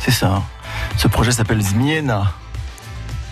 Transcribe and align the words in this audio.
C'est 0.00 0.10
ça. 0.10 0.42
Ce 0.96 1.08
projet 1.08 1.30
s'appelle 1.30 1.62
Zmiena. 1.62 2.32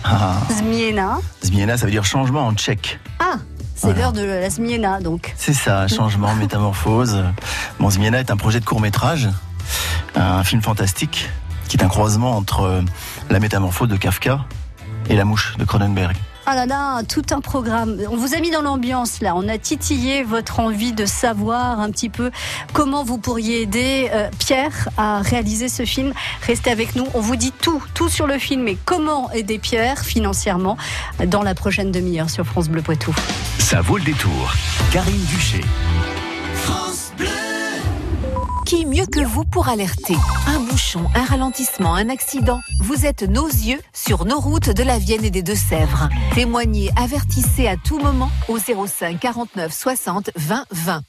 Ah. 0.03 0.37
Zmiena. 0.49 1.19
Zmiena, 1.43 1.77
ça 1.77 1.85
veut 1.85 1.91
dire 1.91 2.05
changement 2.05 2.45
en 2.47 2.53
tchèque. 2.53 2.99
Ah, 3.19 3.37
c'est 3.75 3.93
l'heure 3.93 4.13
de 4.13 4.23
la 4.23 4.49
Zmiena, 4.49 4.99
donc. 5.01 5.33
C'est 5.35 5.53
ça, 5.53 5.87
changement, 5.87 6.33
métamorphose. 6.39 7.23
Bon, 7.79 7.89
Zmiena 7.89 8.19
est 8.19 8.31
un 8.31 8.37
projet 8.37 8.59
de 8.59 8.65
court 8.65 8.81
métrage, 8.81 9.29
un 10.15 10.43
film 10.43 10.61
fantastique, 10.61 11.29
qui 11.67 11.77
est 11.77 11.83
un 11.83 11.89
croisement 11.89 12.37
entre 12.37 12.83
la 13.29 13.39
métamorphose 13.39 13.89
de 13.89 13.97
Kafka 13.97 14.45
et 15.09 15.15
la 15.15 15.25
mouche 15.25 15.55
de 15.57 15.65
Cronenberg. 15.65 16.15
Ah 16.51 16.55
là 16.55 16.65
là, 16.65 17.03
tout 17.03 17.21
un 17.29 17.41
programme. 17.41 17.99
On 18.09 18.17
vous 18.17 18.33
a 18.33 18.39
mis 18.39 18.49
dans 18.49 18.63
l'ambiance 18.63 19.21
là. 19.21 19.35
On 19.35 19.47
a 19.47 19.59
titillé 19.59 20.23
votre 20.23 20.59
envie 20.59 20.93
de 20.93 21.05
savoir 21.05 21.79
un 21.79 21.91
petit 21.91 22.09
peu 22.09 22.31
comment 22.73 23.03
vous 23.03 23.19
pourriez 23.19 23.61
aider 23.61 24.09
euh, 24.11 24.31
Pierre 24.39 24.89
à 24.97 25.21
réaliser 25.21 25.69
ce 25.69 25.85
film. 25.85 26.11
Restez 26.41 26.71
avec 26.71 26.95
nous. 26.95 27.05
On 27.13 27.19
vous 27.19 27.35
dit 27.35 27.51
tout, 27.51 27.83
tout 27.93 28.09
sur 28.09 28.25
le 28.25 28.39
film 28.39 28.67
et 28.67 28.79
comment 28.83 29.31
aider 29.31 29.59
Pierre 29.59 29.99
financièrement 29.99 30.75
dans 31.27 31.43
la 31.43 31.53
prochaine 31.53 31.91
demi-heure 31.91 32.31
sur 32.31 32.47
France 32.47 32.67
Bleu 32.67 32.81
Poitou. 32.81 33.13
Ça 33.59 33.81
vaut 33.81 33.97
le 33.97 34.03
détour. 34.05 34.51
Karine 34.91 35.23
Duché. 35.25 35.61
Qui 38.69 38.85
mieux 38.85 39.07
que 39.07 39.25
vous 39.25 39.45
pour 39.45 39.67
alerter 39.67 40.13
Un 40.45 40.59
bouchon, 40.59 41.07
un 41.15 41.25
ralentissement, 41.25 41.95
un 41.95 42.07
accident. 42.07 42.59
Vous 42.81 43.07
êtes 43.07 43.23
nos 43.23 43.47
yeux 43.47 43.79
sur 43.93 44.25
nos 44.25 44.39
routes 44.39 44.69
de 44.69 44.83
la 44.83 44.99
Vienne 44.99 45.25
et 45.25 45.31
des 45.31 45.41
Deux-Sèvres. 45.41 46.07
Témoignez, 46.35 46.91
avertissez 46.95 47.67
à 47.67 47.77
tout 47.77 47.97
moment 47.97 48.29
au 48.47 48.59
05 48.59 49.19
49 49.19 49.73
60 49.73 50.29
20 50.35 50.65
20. 50.69 51.01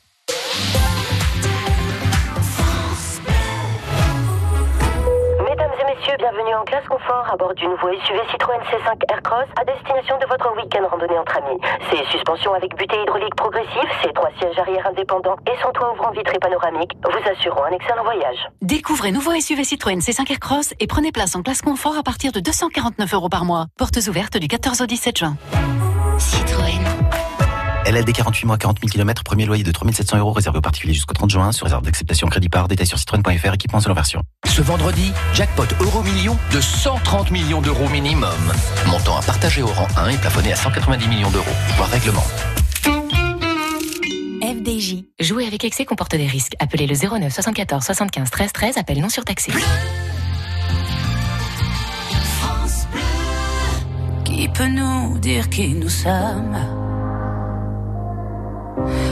Bienvenue 6.18 6.54
en 6.54 6.64
classe 6.64 6.86
confort 6.88 7.28
à 7.30 7.36
bord 7.36 7.54
du 7.54 7.66
nouveau 7.66 7.88
SUV 7.88 8.18
Citroën 8.30 8.58
C5 8.66 9.12
Aircross 9.12 9.46
à 9.60 9.64
destination 9.64 10.18
de 10.18 10.26
votre 10.26 10.56
week-end 10.56 10.86
randonnée 10.90 11.18
entre 11.18 11.36
amis. 11.38 11.60
Ses 11.90 12.04
suspensions 12.10 12.52
avec 12.54 12.74
butée 12.76 13.00
hydraulique 13.02 13.34
progressive, 13.36 13.88
ses 14.02 14.12
trois 14.12 14.30
sièges 14.40 14.58
arrière 14.58 14.86
indépendants 14.88 15.36
et 15.46 15.56
son 15.62 15.70
toit 15.72 15.92
ouvrant 15.92 16.10
vitré 16.10 16.38
panoramique 16.40 16.92
vous 17.04 17.30
assureront 17.30 17.64
un 17.64 17.72
excellent 17.72 18.02
voyage. 18.02 18.48
Découvrez 18.62 19.12
nouveau 19.12 19.38
SUV 19.38 19.62
Citroën 19.62 19.98
C5 19.98 20.30
Aircross 20.32 20.74
et 20.80 20.86
prenez 20.86 21.12
place 21.12 21.36
en 21.36 21.42
classe 21.42 21.62
confort 21.62 21.96
à 21.96 22.02
partir 22.02 22.32
de 22.32 22.40
249 22.40 23.14
euros 23.14 23.28
par 23.28 23.44
mois. 23.44 23.66
Portes 23.78 23.98
ouvertes 24.08 24.36
du 24.36 24.48
14 24.48 24.80
au 24.80 24.86
17 24.86 25.18
juin. 25.18 25.36
Citroën. 26.18 26.82
LLD 27.86 28.12
48 28.12 28.46
mois, 28.46 28.58
40 28.58 28.78
000 28.80 28.90
km, 28.90 29.24
premier 29.24 29.46
loyer 29.46 29.64
de 29.64 29.72
3700 29.72 30.18
euros 30.18 30.32
réservé 30.32 30.58
aux 30.58 30.62
particuliers 30.62 30.92
jusqu'au 30.92 31.14
30 31.14 31.30
juin, 31.30 31.52
sur 31.52 31.64
réserve 31.64 31.82
d'acceptation 31.82 32.28
crédit 32.28 32.48
par, 32.48 32.68
détail 32.68 32.86
sur 32.86 32.98
citroën.fr, 32.98 33.54
équipement 33.54 33.80
selon 33.80 33.94
version. 33.94 34.22
Ce 34.50 34.62
vendredi, 34.62 35.12
jackpot 35.32 35.68
euro 35.80 36.02
million 36.02 36.36
de 36.52 36.60
130 36.60 37.30
millions 37.30 37.60
d'euros 37.60 37.88
minimum. 37.88 38.52
Montant 38.88 39.16
à 39.16 39.22
partager 39.22 39.62
au 39.62 39.68
rang 39.68 39.86
1 39.96 40.08
et 40.08 40.16
plafonné 40.16 40.52
à 40.52 40.56
190 40.56 41.06
millions 41.06 41.30
d'euros. 41.30 41.46
Voir 41.76 41.88
règlement. 41.88 42.24
FDJ. 44.42 45.04
Jouer 45.20 45.46
avec 45.46 45.62
excès 45.62 45.84
comporte 45.84 46.16
des 46.16 46.26
risques. 46.26 46.54
Appelez 46.58 46.88
le 46.88 46.96
09 46.96 47.32
74 47.32 47.84
75 47.84 48.28
13 48.28 48.52
13, 48.52 48.76
appel 48.76 49.00
non 49.00 49.08
surtaxé. 49.08 49.52
Qui 54.24 54.48
peut 54.48 54.66
nous 54.66 55.16
dire 55.20 55.48
qui 55.48 55.74
nous 55.74 55.88
sommes? 55.88 56.58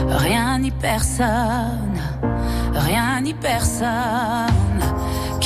Rien 0.09 0.59
ni 0.59 0.73
personne, 0.73 2.01
rien 2.75 3.21
ni 3.21 3.35
personne 3.35 4.49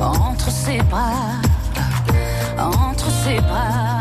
Entre 0.00 0.50
ses 0.50 0.78
bras, 0.82 1.40
entre 2.56 3.10
ses 3.10 3.40
bras? 3.40 4.00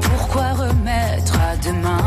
Pourquoi 0.00 0.54
remettre 0.54 1.34
à 1.38 1.56
demain 1.56 2.05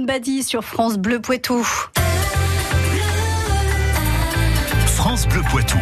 Badi 0.00 0.42
sur 0.42 0.64
France 0.64 0.96
Bleu 0.96 1.20
Poitou. 1.20 1.62
France 4.86 5.28
Bleu 5.28 5.42
Poitou. 5.50 5.76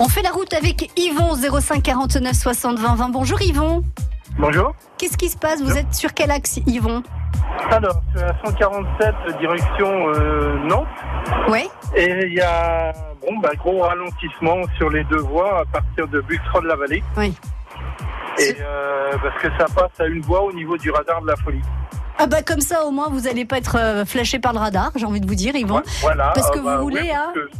On 0.00 0.08
fait 0.08 0.22
la 0.22 0.30
route 0.30 0.52
avec 0.54 0.90
Yvon 0.98 1.34
05 1.34 1.82
49 1.82 2.32
60 2.32 2.78
20 2.78 2.94
20. 2.94 3.08
Bonjour 3.10 3.40
Yvon. 3.42 3.84
Bonjour. 4.38 4.74
Qu'est-ce 4.96 5.18
qui 5.18 5.28
se 5.28 5.36
passe? 5.36 5.62
Vous 5.62 5.76
êtes 5.76 5.94
sur 5.94 6.14
quel 6.14 6.30
axe 6.30 6.58
Yvon? 6.66 7.02
Alors, 7.70 8.00
sur 8.16 8.26
la 8.26 8.34
147, 8.44 9.38
direction 9.38 10.08
euh, 10.14 10.58
Nantes. 10.64 10.86
Oui. 11.48 11.68
Et 11.94 12.26
il 12.26 12.34
y 12.34 12.40
a 12.40 12.92
bon, 13.20 13.38
bah, 13.38 13.50
gros 13.56 13.80
ralentissement 13.82 14.62
sur 14.76 14.88
les 14.88 15.04
deux 15.04 15.20
voies 15.20 15.60
à 15.60 15.64
partir 15.66 16.08
de 16.08 16.20
Buxerolles-la-Vallée. 16.22 17.02
Oui. 17.18 17.34
Et 18.38 18.56
euh, 18.60 19.12
parce 19.22 19.42
que 19.42 19.48
ça 19.58 19.66
passe 19.74 20.00
à 20.00 20.06
une 20.06 20.22
voie 20.22 20.42
au 20.42 20.52
niveau 20.52 20.76
du 20.76 20.90
radar 20.90 21.22
de 21.22 21.26
la 21.26 21.36
folie. 21.36 21.62
Ah 22.18 22.26
bah 22.26 22.42
comme 22.42 22.60
ça 22.60 22.84
au 22.84 22.90
moins 22.90 23.08
vous 23.08 23.22
n'allez 23.22 23.44
pas 23.44 23.58
être 23.58 23.76
euh, 23.78 24.04
flashé 24.04 24.38
par 24.38 24.52
le 24.52 24.58
radar, 24.58 24.92
j'ai 24.94 25.04
envie 25.04 25.20
de 25.20 25.26
vous 25.26 25.34
dire 25.34 25.54
Yvon. 25.54 25.82
Voilà. 26.00 26.32
Parce 26.34 26.50
que 26.50 26.58
euh, 26.58 26.62
bah, 26.62 26.76
vous 26.76 26.84
roulez 26.84 27.00
oui, 27.02 27.10
à... 27.10 27.32
parce 27.34 27.34
que 27.34 27.50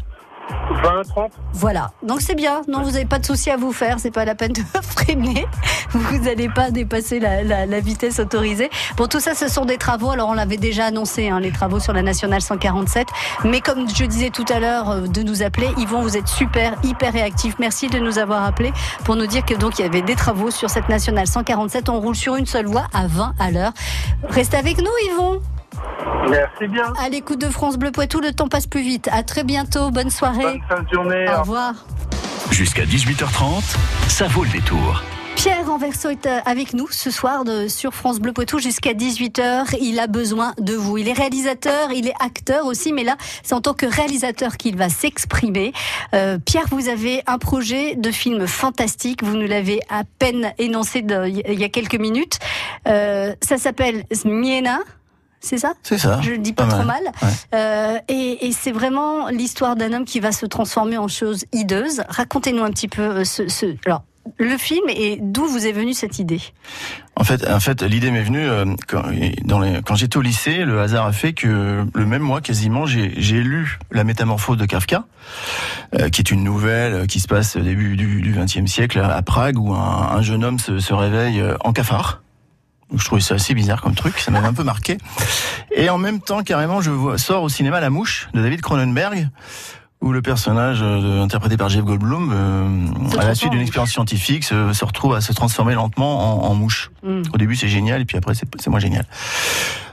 20, 0.83 1.03
30. 1.09 1.33
Voilà, 1.53 1.91
donc 2.03 2.21
c'est 2.21 2.35
bien. 2.35 2.63
Non, 2.69 2.83
vous 2.83 2.93
n'avez 2.93 3.05
pas 3.05 3.19
de 3.19 3.25
souci 3.25 3.51
à 3.51 3.57
vous 3.57 3.73
faire. 3.73 3.99
C'est 3.99 4.11
pas 4.11 4.25
la 4.25 4.35
peine 4.35 4.53
de 4.53 4.63
freiner. 4.83 5.47
Vous 5.91 6.19
n'allez 6.19 6.49
pas 6.49 6.71
dépasser 6.71 7.21
la, 7.21 7.81
vitesse 7.81 8.19
autorisée. 8.19 8.71
Bon, 8.97 9.07
tout 9.07 9.21
ça, 9.21 9.35
ce 9.35 9.49
sont 9.49 9.65
des 9.65 9.79
travaux. 9.79 10.11
Alors, 10.11 10.29
on 10.29 10.35
l'avait 10.35 10.57
déjà 10.57 10.87
annoncé, 10.87 11.29
hein, 11.29 11.41
les 11.41 11.53
travaux 11.53 11.81
sur 11.81 11.93
la 11.93 12.03
nationale 12.03 12.41
147. 12.41 13.09
Mais 13.45 13.61
comme 13.61 13.89
je 13.89 14.05
disais 14.05 14.31
tout 14.31 14.45
à 14.53 14.61
l'heure, 14.61 14.91
euh, 14.91 15.01
de 15.07 15.23
nous 15.23 15.43
appeler, 15.43 15.69
Yvon, 15.79 16.03
vous 16.03 16.17
êtes 16.17 16.29
super, 16.29 16.75
hyper 16.83 17.13
réactif. 17.13 17.55
Merci 17.59 17.89
de 17.89 17.99
nous 17.99 18.19
avoir 18.19 18.45
appelés 18.45 18.73
pour 19.05 19.17
nous 19.17 19.27
dire 19.27 19.45
que 19.45 19.55
donc 19.55 19.79
il 19.79 19.83
y 19.83 19.85
avait 19.85 20.03
des 20.03 20.17
travaux 20.17 20.51
sur 20.51 20.71
cette 20.71 20.89
nationale 20.89 21.27
147. 21.27 21.89
On 21.89 22.01
roule 22.01 22.17
sur 22.17 22.37
une 22.37 22.47
seule 22.47 22.67
voie 22.67 22.87
à 22.93 23.07
20 23.07 23.35
à 23.39 23.51
l'heure. 23.51 23.73
Restez 24.29 24.57
avec 24.57 24.79
nous, 24.79 25.13
Yvon. 25.13 25.41
Merci 26.29 26.69
bien. 26.69 26.93
À 27.03 27.09
l'écoute 27.09 27.41
de 27.41 27.49
France 27.49 27.77
Bleu 27.77 27.91
Poitou, 27.91 28.21
le 28.21 28.33
temps 28.33 28.49
passe 28.49 28.67
plus 28.67 28.83
vite. 28.83 29.09
À 29.13 29.23
très 29.23 29.45
bientôt. 29.45 29.91
Bonne 29.91 30.11
soirée. 30.11 30.43
Bonne 30.43 30.61
fin 30.69 30.83
de 30.83 30.89
journée. 30.93 31.27
Au 31.37 31.41
revoir. 31.41 31.75
Jusqu'à 32.51 32.85
18h30, 32.85 33.77
ça 34.09 34.27
vaut 34.29 34.45
le 34.45 34.51
détour. 34.51 35.03
Pierre 35.37 35.67
Renverso 35.67 36.09
est 36.11 36.27
euh, 36.27 36.39
avec 36.47 36.75
nous 36.75 36.87
ce 36.91 37.11
soir 37.11 37.45
de, 37.45 37.67
sur 37.67 37.93
France 37.93 38.21
Bleu 38.21 38.33
Poitou 38.33 38.61
jusqu'à 38.61 38.93
18h. 38.93 39.77
Il 39.81 39.99
a 39.99 40.07
besoin 40.07 40.55
de 40.61 40.75
vous. 40.75 40.97
Il 40.97 41.09
est 41.09 41.13
réalisateur, 41.13 41.91
il 41.93 42.07
est 42.07 42.15
acteur 42.21 42.67
aussi, 42.67 42.93
mais 42.93 43.03
là, 43.03 43.17
c'est 43.43 43.53
en 43.55 43.61
tant 43.61 43.75
que 43.75 43.85
réalisateur 43.85 44.57
qu'il 44.57 44.77
va 44.77 44.89
s'exprimer. 44.89 45.73
Euh, 46.15 46.39
Pierre, 46.39 46.67
vous 46.71 46.89
avez 46.89 47.23
un 47.27 47.39
projet 47.39 47.97
de 47.97 48.11
film 48.13 48.47
fantastique. 48.47 49.25
Vous 49.25 49.37
nous 49.37 49.49
l'avez 49.49 49.81
à 49.91 50.03
peine 50.19 50.53
énoncé 50.59 51.03
de- 51.03 51.27
il 51.27 51.59
y 51.61 51.65
a 51.65 51.69
quelques 51.69 51.99
minutes. 51.99 52.39
Euh, 52.89 53.35
ça 53.43 53.59
s'appelle 53.59 54.05
Miena. 54.25 54.79
C'est 55.45 55.59
ça 55.59 55.75
C'est 55.83 55.99
ça. 55.99 56.21
Je 56.23 56.31
le 56.31 56.39
dis 56.39 56.53
pas, 56.53 56.65
Pas 56.65 56.75
trop 56.77 56.85
mal. 56.85 57.03
mal. 57.05 57.13
Ouais. 57.23 57.29
Euh, 57.55 57.99
et 58.09 58.47
et 58.47 58.53
c'est 58.53 58.73
vraiment 58.73 59.29
l'histoire 59.29 59.77
d'un 59.77 59.93
homme 59.93 60.05
qui 60.07 60.19
va 60.21 60.33
se 60.33 60.47
transformer 60.47 60.97
en 60.99 61.07
chose 61.09 61.45
hideuse. 61.53 62.03
Racontez-nous 62.09 62.65
un 62.65 62.71
petit 62.71 62.89
peu 62.89 63.03
euh, 63.03 63.25
ce, 63.25 63.47
ce... 63.49 63.67
Alors, 63.87 64.03
le 64.39 64.57
film 64.57 64.87
et 64.89 65.19
d'où 65.21 65.45
vous 65.45 65.67
est 65.67 65.73
venue 65.73 65.93
cette 65.93 66.19
idée? 66.19 66.41
En 67.15 67.25
fait, 67.25 67.47
en 67.47 67.61
fait, 67.61 67.83
l'idée 67.83 68.11
m'est 68.11 68.23
venue 68.23 68.41
euh, 68.49 68.65
quand, 68.89 69.03
dans 69.45 69.61
les- 69.61 69.83
quand 69.83 69.97
j'étais 69.97 70.17
au 70.17 70.23
lycée. 70.23 70.65
Le 70.65 70.81
hasard 70.81 71.05
a 71.05 71.13
fait 71.13 71.35
que 71.35 71.85
le 71.95 72.07
même 72.07 72.23
mois, 72.23 72.41
quasiment, 72.41 72.87
j'ai 72.87 73.43
lu 73.43 73.79
La 73.91 74.03
Métamorphose 74.03 74.57
de 74.57 74.65
Kafka, 74.65 75.05
euh, 76.01 76.09
qui 76.09 76.23
est 76.23 76.31
une 76.31 76.43
nouvelle 76.43 77.07
qui 77.07 77.21
se 77.21 77.29
passe 77.29 77.55
au 77.57 77.61
début 77.61 77.97
du 77.97 78.35
XXe 78.35 78.65
siècle 78.65 78.99
à 79.01 79.21
Prague, 79.21 79.59
où 79.59 79.75
un, 79.75 80.09
un 80.17 80.23
jeune 80.23 80.43
homme 80.43 80.59
se, 80.59 80.79
se 80.79 80.95
réveille 80.95 81.45
en 81.63 81.75
cafard. 81.75 82.23
Je 82.95 83.05
trouvais 83.05 83.21
ça 83.21 83.35
assez 83.37 83.55
bizarre 83.55 83.81
comme 83.81 83.95
truc, 83.95 84.19
ça 84.19 84.31
m'avait 84.31 84.47
un 84.47 84.53
peu 84.55 84.65
marqué. 84.65 84.99
Et 85.75 85.89
en 85.91 85.99
même 85.99 86.21
temps, 86.21 86.43
carrément, 86.43 86.81
je 86.81 86.91
vois, 86.91 87.19
sors 87.19 87.43
au 87.43 87.49
cinéma 87.49 87.81
La 87.81 87.91
Mouche 87.91 88.29
de 88.35 88.43
David 88.43 88.61
Cronenberg, 88.61 89.29
où 90.01 90.13
le 90.13 90.21
personnage 90.21 90.81
euh, 90.83 91.23
interprété 91.23 91.57
par 91.57 91.71
Jeff 91.71 91.83
Goldblum, 91.83 92.31
euh, 92.33 93.19
à 93.19 93.25
la 93.25 93.35
suite 93.35 93.51
d'une 93.53 93.63
expérience 93.63 93.91
scientifique, 93.91 94.45
se, 94.45 94.73
se 94.73 94.85
retrouve 94.85 95.15
à 95.15 95.21
se 95.23 95.33
transformer 95.33 95.75
lentement 95.75 96.45
en, 96.45 96.51
en 96.51 96.55
mouche. 96.55 96.91
Hmm. 97.03 97.23
Au 97.33 97.39
début, 97.39 97.57
c'est 97.57 97.69
génial, 97.69 98.03
et 98.03 98.05
puis 98.05 98.19
après, 98.19 98.35
c'est 98.35 98.67
moins 98.69 98.81
génial. 98.81 99.07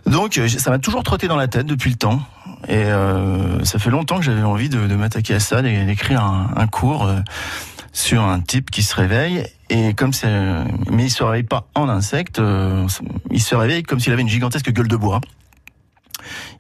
Donc, 0.06 0.38
euh, 0.38 0.50
ça 0.50 0.70
m'a 0.70 0.80
toujours 0.80 1.04
trotté 1.04 1.28
dans 1.30 1.38
la 1.38 1.48
tête 1.48 1.66
depuis 1.66 1.90
le 1.90 1.96
temps. 1.96 2.22
Et 2.68 2.76
euh, 2.76 3.64
ça 3.64 3.80
fait 3.80 3.90
longtemps 3.90 4.18
que 4.18 4.24
j'avais 4.26 4.44
envie 4.44 4.70
de, 4.70 4.86
de 4.86 4.96
m'attaquer 4.96 5.36
à 5.36 5.40
ça, 5.40 5.62
d'é- 5.62 5.86
d'écrire 5.86 6.22
un, 6.24 6.50
un 6.58 6.68
cours 6.68 7.10
sur 7.94 8.22
un 8.24 8.40
type 8.42 8.70
qui 8.70 8.84
se 8.84 8.94
réveille. 8.96 9.46
Et 9.74 9.94
comme 9.94 10.12
c'est, 10.12 10.28
mais 10.92 11.06
il 11.06 11.10
se 11.10 11.24
réveille 11.24 11.44
pas 11.44 11.66
en 11.76 11.88
insecte, 11.88 12.40
euh, 12.40 12.86
il 13.32 13.42
se 13.42 13.56
réveille 13.56 13.84
comme 13.84 14.02
s'il 14.02 14.12
avait 14.12 14.22
une 14.22 14.28
gigantesque 14.28 14.70
gueule 14.70 14.90
de 14.90 14.98
bois. 14.98 15.22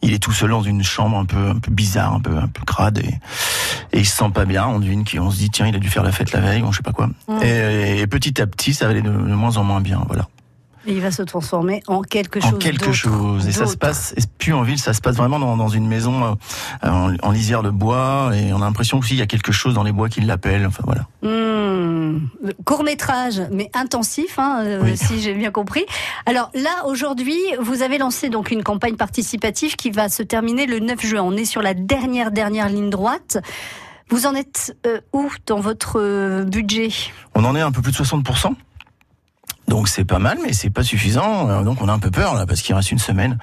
Il 0.01 0.13
est 0.13 0.19
tout 0.19 0.31
seul 0.31 0.51
dans 0.51 0.63
une 0.63 0.81
chambre 0.81 1.17
un 1.17 1.25
peu, 1.25 1.49
un 1.49 1.59
peu 1.59 1.71
bizarre, 1.71 2.13
un 2.13 2.21
peu, 2.21 2.37
un 2.37 2.47
peu 2.47 2.63
crade, 2.65 2.99
et, 2.99 3.13
et 3.91 3.99
il 3.99 4.05
se 4.05 4.15
sent 4.15 4.31
pas 4.33 4.45
bien. 4.45 4.65
On 4.65 4.79
devine 4.79 5.03
qu'on 5.03 5.29
se 5.29 5.37
dit 5.37 5.49
tiens, 5.49 5.67
il 5.67 5.75
a 5.75 5.79
dû 5.79 5.89
faire 5.89 6.03
la 6.03 6.13
fête 6.13 6.31
la 6.31 6.39
veille, 6.39 6.61
ou 6.61 6.71
je 6.71 6.77
sais 6.77 6.83
pas 6.83 6.93
quoi. 6.93 7.09
Et, 7.43 7.99
et 7.99 8.07
petit 8.07 8.41
à 8.41 8.47
petit, 8.47 8.73
ça 8.73 8.85
va 8.85 8.91
aller 8.91 9.01
de, 9.01 9.11
de 9.11 9.35
moins 9.35 9.57
en 9.57 9.65
moins 9.65 9.81
bien, 9.81 10.01
voilà. 10.07 10.29
Et 10.87 10.93
il 10.93 11.01
va 11.01 11.11
se 11.11 11.21
transformer 11.21 11.81
en 11.87 12.01
quelque 12.01 12.39
En 12.39 12.49
chose. 12.51 12.59
quelque 12.59 12.79
d'autre. 12.85 12.93
chose. 12.93 13.47
Et 13.47 13.51
ça 13.51 13.67
se 13.67 13.77
passe, 13.77 14.13
et 14.17 14.21
plus 14.39 14.53
en 14.53 14.63
ville, 14.63 14.79
ça 14.79 14.93
se 14.93 15.01
passe 15.01 15.15
vraiment 15.15 15.37
dans, 15.39 15.55
dans 15.55 15.67
une 15.67 15.87
maison 15.87 16.37
euh, 16.83 16.87
en, 16.89 17.13
en 17.21 17.31
lisière 17.31 17.61
de 17.61 17.69
bois, 17.69 18.31
et 18.33 18.51
on 18.53 18.57
a 18.57 18.65
l'impression 18.65 18.97
aussi 18.97 19.09
qu'il 19.09 19.19
y 19.19 19.21
a 19.21 19.27
quelque 19.27 19.51
chose 19.51 19.73
dans 19.75 19.83
les 19.83 19.91
bois 19.91 20.09
qui 20.09 20.21
l'appelle. 20.21 20.65
Enfin 20.65 20.83
voilà. 20.85 21.05
Court 22.65 22.83
métrage, 22.83 23.41
mais 23.51 23.69
intensif, 23.73 24.37
hein, 24.39 24.63
euh, 24.65 24.81
Oui. 24.83 24.97
si 24.97 25.21
j'ai 25.21 25.33
bien 25.33 25.51
compris. 25.51 25.85
Alors 26.25 26.49
là, 26.53 26.85
aujourd'hui, 26.87 27.37
vous 27.59 27.83
avez 27.83 27.97
lancé 27.97 28.29
donc 28.29 28.51
une 28.51 28.63
campagne 28.63 28.95
participative 28.95 29.75
qui 29.75 29.91
va 29.91 30.09
se 30.09 30.23
terminer 30.23 30.65
le 30.65 30.79
9 30.79 30.99
juin. 31.05 31.21
On 31.21 31.33
est 31.37 31.45
sur 31.45 31.61
la 31.61 31.73
dernière 31.73 32.31
dernière 32.31 32.69
ligne 32.69 32.89
droite. 32.89 33.37
Vous 34.09 34.25
en 34.25 34.35
êtes 34.35 34.75
euh, 34.85 34.99
où 35.13 35.31
dans 35.47 35.59
votre 35.61 36.43
budget? 36.43 36.89
On 37.35 37.45
en 37.45 37.55
est 37.55 37.61
à 37.61 37.67
un 37.67 37.71
peu 37.71 37.81
plus 37.81 37.91
de 37.93 37.97
60%. 37.97 38.53
Donc 39.71 39.87
c'est 39.87 40.03
pas 40.03 40.19
mal, 40.19 40.37
mais 40.43 40.51
c'est 40.51 40.69
pas 40.69 40.83
suffisant. 40.83 41.49
Euh, 41.49 41.61
Donc 41.63 41.81
on 41.81 41.87
a 41.87 41.93
un 41.93 41.99
peu 41.99 42.11
peur 42.11 42.33
là, 42.35 42.45
parce 42.45 42.61
qu'il 42.61 42.75
reste 42.75 42.91
une 42.91 42.99
semaine. 42.99 43.37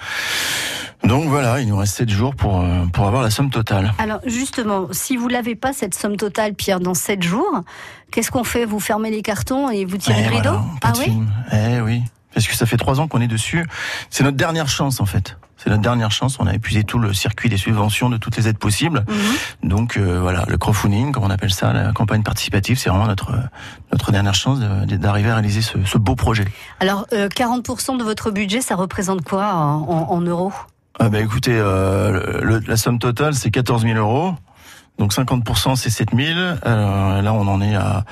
Donc 1.02 1.25
voilà, 1.25 1.58
il 1.60 1.69
nous 1.69 1.76
reste 1.78 1.96
7 1.96 2.10
jours 2.10 2.34
pour, 2.34 2.60
euh, 2.60 2.84
pour 2.92 3.06
avoir 3.06 3.22
la 3.22 3.30
somme 3.30 3.48
totale. 3.48 3.94
Alors 3.98 4.20
justement, 4.26 4.88
si 4.90 5.16
vous 5.16 5.28
l'avez 5.28 5.54
pas 5.54 5.72
cette 5.72 5.94
somme 5.94 6.19
totale, 6.19 6.52
Pierre, 6.52 6.80
dans 6.80 6.92
7 6.92 7.22
jours, 7.22 7.62
qu'est-ce 8.10 8.30
qu'on 8.30 8.44
fait? 8.44 8.66
Vous 8.66 8.78
fermez 8.78 9.10
les 9.10 9.22
cartons 9.22 9.70
et 9.70 9.86
vous 9.86 9.96
tirez 9.96 10.20
Eh, 10.20 10.28
le 10.28 10.36
rideau? 10.36 10.50
voilà, 10.50 10.62
Ah 10.82 10.92
oui? 10.98 11.19
Eh 11.50 11.80
oui. 11.80 12.02
Parce 12.34 12.46
que 12.46 12.54
ça 12.54 12.66
fait 12.66 12.76
trois 12.76 13.00
ans 13.00 13.08
qu'on 13.08 13.22
est 13.22 13.26
dessus. 13.26 13.64
C'est 14.10 14.22
notre 14.22 14.36
dernière 14.36 14.69
chance 14.69 15.00
en 15.00 15.06
fait. 15.06 15.38
C'est 15.58 15.70
notre 15.70 15.82
dernière 15.82 16.12
chance. 16.12 16.38
On 16.38 16.46
a 16.46 16.55
épuisé 16.55 16.84
tout 16.84 16.99
le 17.00 17.12
circuit 17.12 17.49
des 17.49 17.56
subventions 17.56 18.08
de 18.10 18.16
toutes 18.16 18.37
les 18.37 18.46
aides 18.46 18.58
possibles. 18.58 19.05
Mhm. 19.08 19.69
Donc 19.70 19.96
euh, 19.96 20.20
voilà, 20.20 20.44
le 20.49 20.56
crowdfunding, 20.56 21.10
comme 21.12 21.25
on 21.25 21.31
appelle 21.31 21.52
ça, 21.52 21.72
la 21.72 21.93
campagne 21.93 22.22
participative, 22.22 22.78
c'est 22.78 22.90
vraiment 22.90 23.06
notre 23.08 23.32
notre 23.93 24.12
dernière 24.12 24.34
chance 24.37 24.60
d'arriver 24.60 25.31
à 25.31 25.34
réaliser 25.34 25.60
ce, 25.62 25.76
ce 25.84 25.99
beau 25.99 26.14
projet. 26.14 26.44
Alors, 26.81 27.06
euh, 27.12 27.28
40% 27.28 27.99
de 27.99 28.05
votre 28.05 28.31
budget, 28.31 28.60
ça 28.60 28.76
représente 28.76 29.22
quoi 29.25 29.52
en, 29.55 29.81
en- 29.82 30.10
en 30.12 30.20
euros? 30.20 30.52
Ah 31.00 31.08
bah 31.08 31.20
écoutez, 31.20 31.56
euh, 31.56 32.40
le- 32.43 32.58
la 32.61 32.76
somme 32.76 32.99
totale 32.99 33.34
c'est 33.34 33.50
14 33.50 33.82
000 33.82 33.99
euros. 33.99 34.34
Donc 34.99 35.12
50% 35.12 35.76
c'est 35.76 35.90
7 35.90 36.08
000. 36.16 36.38
Euh, 36.38 37.22
là 37.22 37.32
on 37.32 37.46
en 37.49 37.61
est 37.61 37.75
à, 37.76 38.04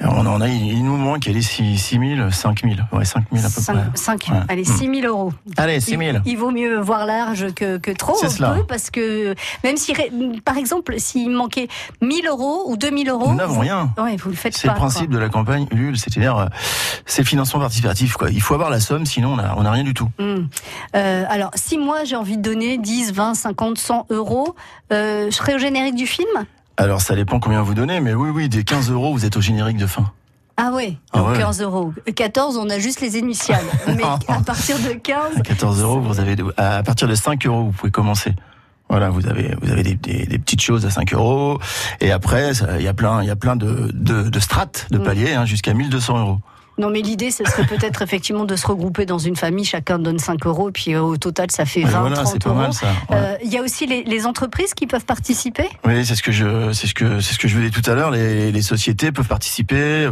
on 0.00 0.26
en 0.26 0.40
a, 0.40 0.48
il 0.48 0.84
nous 0.84 0.96
manque, 0.96 1.26
allez 1.28 1.40
6, 1.42 1.78
6 1.78 1.98
000, 2.16 2.30
5 2.30 2.62
000, 2.62 2.74
ouais 2.92 3.04
5 3.04 3.24
000 3.32 3.44
à 3.46 3.48
peu 3.48 3.60
Cinq- 3.60 3.74
près. 3.74 3.84
cinq- 3.94 4.28
Ouais. 4.30 4.38
Allez, 4.48 4.62
Mm. 4.62 4.78
6 4.78 5.00
000 5.00 5.06
euros. 5.06 5.32
Allez 5.56 5.80
6 5.80 5.96
000. 5.96 6.02
Il, 6.24 6.32
il 6.32 6.36
vaut 6.36 6.50
mieux 6.50 6.78
voir 6.80 7.06
large 7.06 7.52
que, 7.54 7.76
que 7.78 7.90
trop, 7.92 8.16
un 8.24 8.28
cela. 8.28 8.50
peu, 8.54 8.64
parce 8.64 8.90
que 8.90 9.34
même 9.62 9.76
si, 9.76 9.94
par 10.44 10.56
exemple, 10.56 10.94
s'il 10.98 11.30
manquait 11.30 11.68
1000 12.02 12.26
euros 12.26 12.64
ou 12.68 12.76
2000 12.76 13.08
euros. 13.08 13.28
Nous 13.30 13.36
n'avons 13.36 13.60
rien. 13.60 13.90
Ouais, 13.98 14.16
vous 14.16 14.30
le 14.30 14.36
faites 14.36 14.56
C'est 14.56 14.68
le 14.68 14.74
principe 14.74 15.10
de 15.10 15.18
la 15.18 15.28
campagne 15.28 15.66
Ulule, 15.70 15.96
c'est-à-dire 15.98 16.36
euh, 16.38 16.46
c'est 17.06 17.22
le 17.22 17.26
financement 17.28 17.60
participatif 17.60 18.14
quoi. 18.14 18.30
Il 18.30 18.42
faut 18.42 18.54
avoir 18.54 18.70
la 18.70 18.80
somme, 18.80 19.06
sinon 19.06 19.34
on 19.34 19.38
a, 19.38 19.54
on 19.56 19.64
a 19.64 19.70
rien 19.70 19.84
du 19.84 19.94
tout. 19.94 20.08
quoi. 20.16 20.24
Mm. 20.26 20.48
Euh, 20.96 21.24
alors, 21.28 21.50
si 21.54 21.78
moi 21.78 22.04
j'ai 22.04 22.16
envie 22.16 22.36
de 22.36 22.42
donner 22.42 22.78
10, 22.78 23.12
20, 23.12 23.34
50, 23.34 23.78
100 23.78 24.06
euros, 24.10 24.54
euh, 24.92 25.26
je 25.30 25.34
serai 25.36 25.54
au 25.54 25.58
générique 25.58 25.94
du 25.94 26.06
film? 26.06 26.28
Alors 26.76 27.00
ça 27.00 27.14
dépend 27.14 27.38
combien 27.40 27.62
vous 27.62 27.74
donnez, 27.74 28.00
mais 28.00 28.14
oui 28.14 28.30
oui, 28.30 28.48
des 28.48 28.64
15 28.64 28.90
euros 28.90 29.12
vous 29.12 29.24
êtes 29.24 29.36
au 29.36 29.40
générique 29.40 29.76
de 29.76 29.86
fin. 29.86 30.10
Ah 30.56 30.70
ouais, 30.72 30.96
Ah 31.12 31.18
donc 31.18 31.30
ouais. 31.30 31.38
15 31.38 31.62
euros. 31.62 31.92
14, 32.14 32.56
on 32.58 32.70
a 32.70 32.78
juste 32.78 33.00
les 33.00 33.16
initiales. 33.18 33.64
Mais 33.88 34.04
à 34.04 34.38
partir 34.40 34.78
de 34.78 34.92
15, 34.92 35.42
14 35.42 35.82
euros, 35.82 36.00
vous 36.00 36.20
avez 36.20 36.36
à 36.56 36.82
partir 36.84 37.08
de 37.08 37.14
5 37.16 37.44
euros, 37.46 37.64
vous 37.64 37.72
pouvez 37.72 37.90
commencer. 37.90 38.34
Voilà, 38.88 39.10
vous 39.10 39.26
avez 39.26 39.56
vous 39.62 39.70
avez 39.72 39.82
des, 39.82 39.94
des, 39.94 40.26
des 40.26 40.38
petites 40.38 40.60
choses 40.60 40.84
à 40.86 40.90
5 40.90 41.12
euros, 41.14 41.58
et 42.00 42.12
après 42.12 42.52
il 42.78 42.82
y 42.84 42.88
a 42.88 42.94
plein 42.94 43.22
il 43.22 43.26
y 43.26 43.30
a 43.30 43.36
plein 43.36 43.56
de 43.56 43.90
de, 43.92 44.28
de 44.28 44.38
strates, 44.40 44.86
de 44.90 44.98
Mm. 44.98 45.02
paliers, 45.02 45.32
hein, 45.34 45.44
jusqu'à 45.46 45.74
1200 45.74 46.18
euros. 46.20 46.38
Non, 46.78 46.90
mais 46.90 47.00
l'idée, 47.02 47.30
ce 47.30 47.44
serait 47.44 47.66
peut-être 47.66 48.02
effectivement 48.02 48.44
de 48.44 48.56
se 48.56 48.66
regrouper 48.66 49.06
dans 49.06 49.18
une 49.18 49.36
famille, 49.36 49.64
chacun 49.64 49.98
donne 49.98 50.18
5 50.18 50.44
euros, 50.46 50.70
puis 50.72 50.94
euh, 50.94 51.00
au 51.02 51.16
total, 51.16 51.50
ça 51.50 51.64
fait 51.64 51.80
Et 51.80 51.84
20, 51.84 52.00
voilà, 52.00 52.16
30 52.16 52.26
c'est 52.26 52.42
pas 52.42 52.50
euros. 52.50 52.60
ouais. 52.60 53.16
Euh, 53.16 53.36
Il 53.44 53.52
y 53.52 53.58
a 53.58 53.62
aussi 53.62 53.86
les, 53.86 54.02
les 54.04 54.26
entreprises 54.26 54.74
qui 54.74 54.86
peuvent 54.86 55.04
participer. 55.04 55.68
Oui, 55.84 56.04
c'est 56.04 56.14
ce 56.16 56.22
que 56.22 56.32
je, 56.32 56.72
c'est 56.72 56.86
ce 56.86 56.94
que, 56.94 57.20
c'est 57.20 57.34
ce 57.34 57.38
que 57.38 57.46
je 57.48 57.54
vous 57.54 57.60
disais 57.62 57.72
tout 57.80 57.88
à 57.90 57.94
l'heure. 57.94 58.10
Les, 58.10 58.50
les 58.52 58.62
sociétés 58.62 59.12
peuvent 59.12 59.26
participer. 59.28 60.10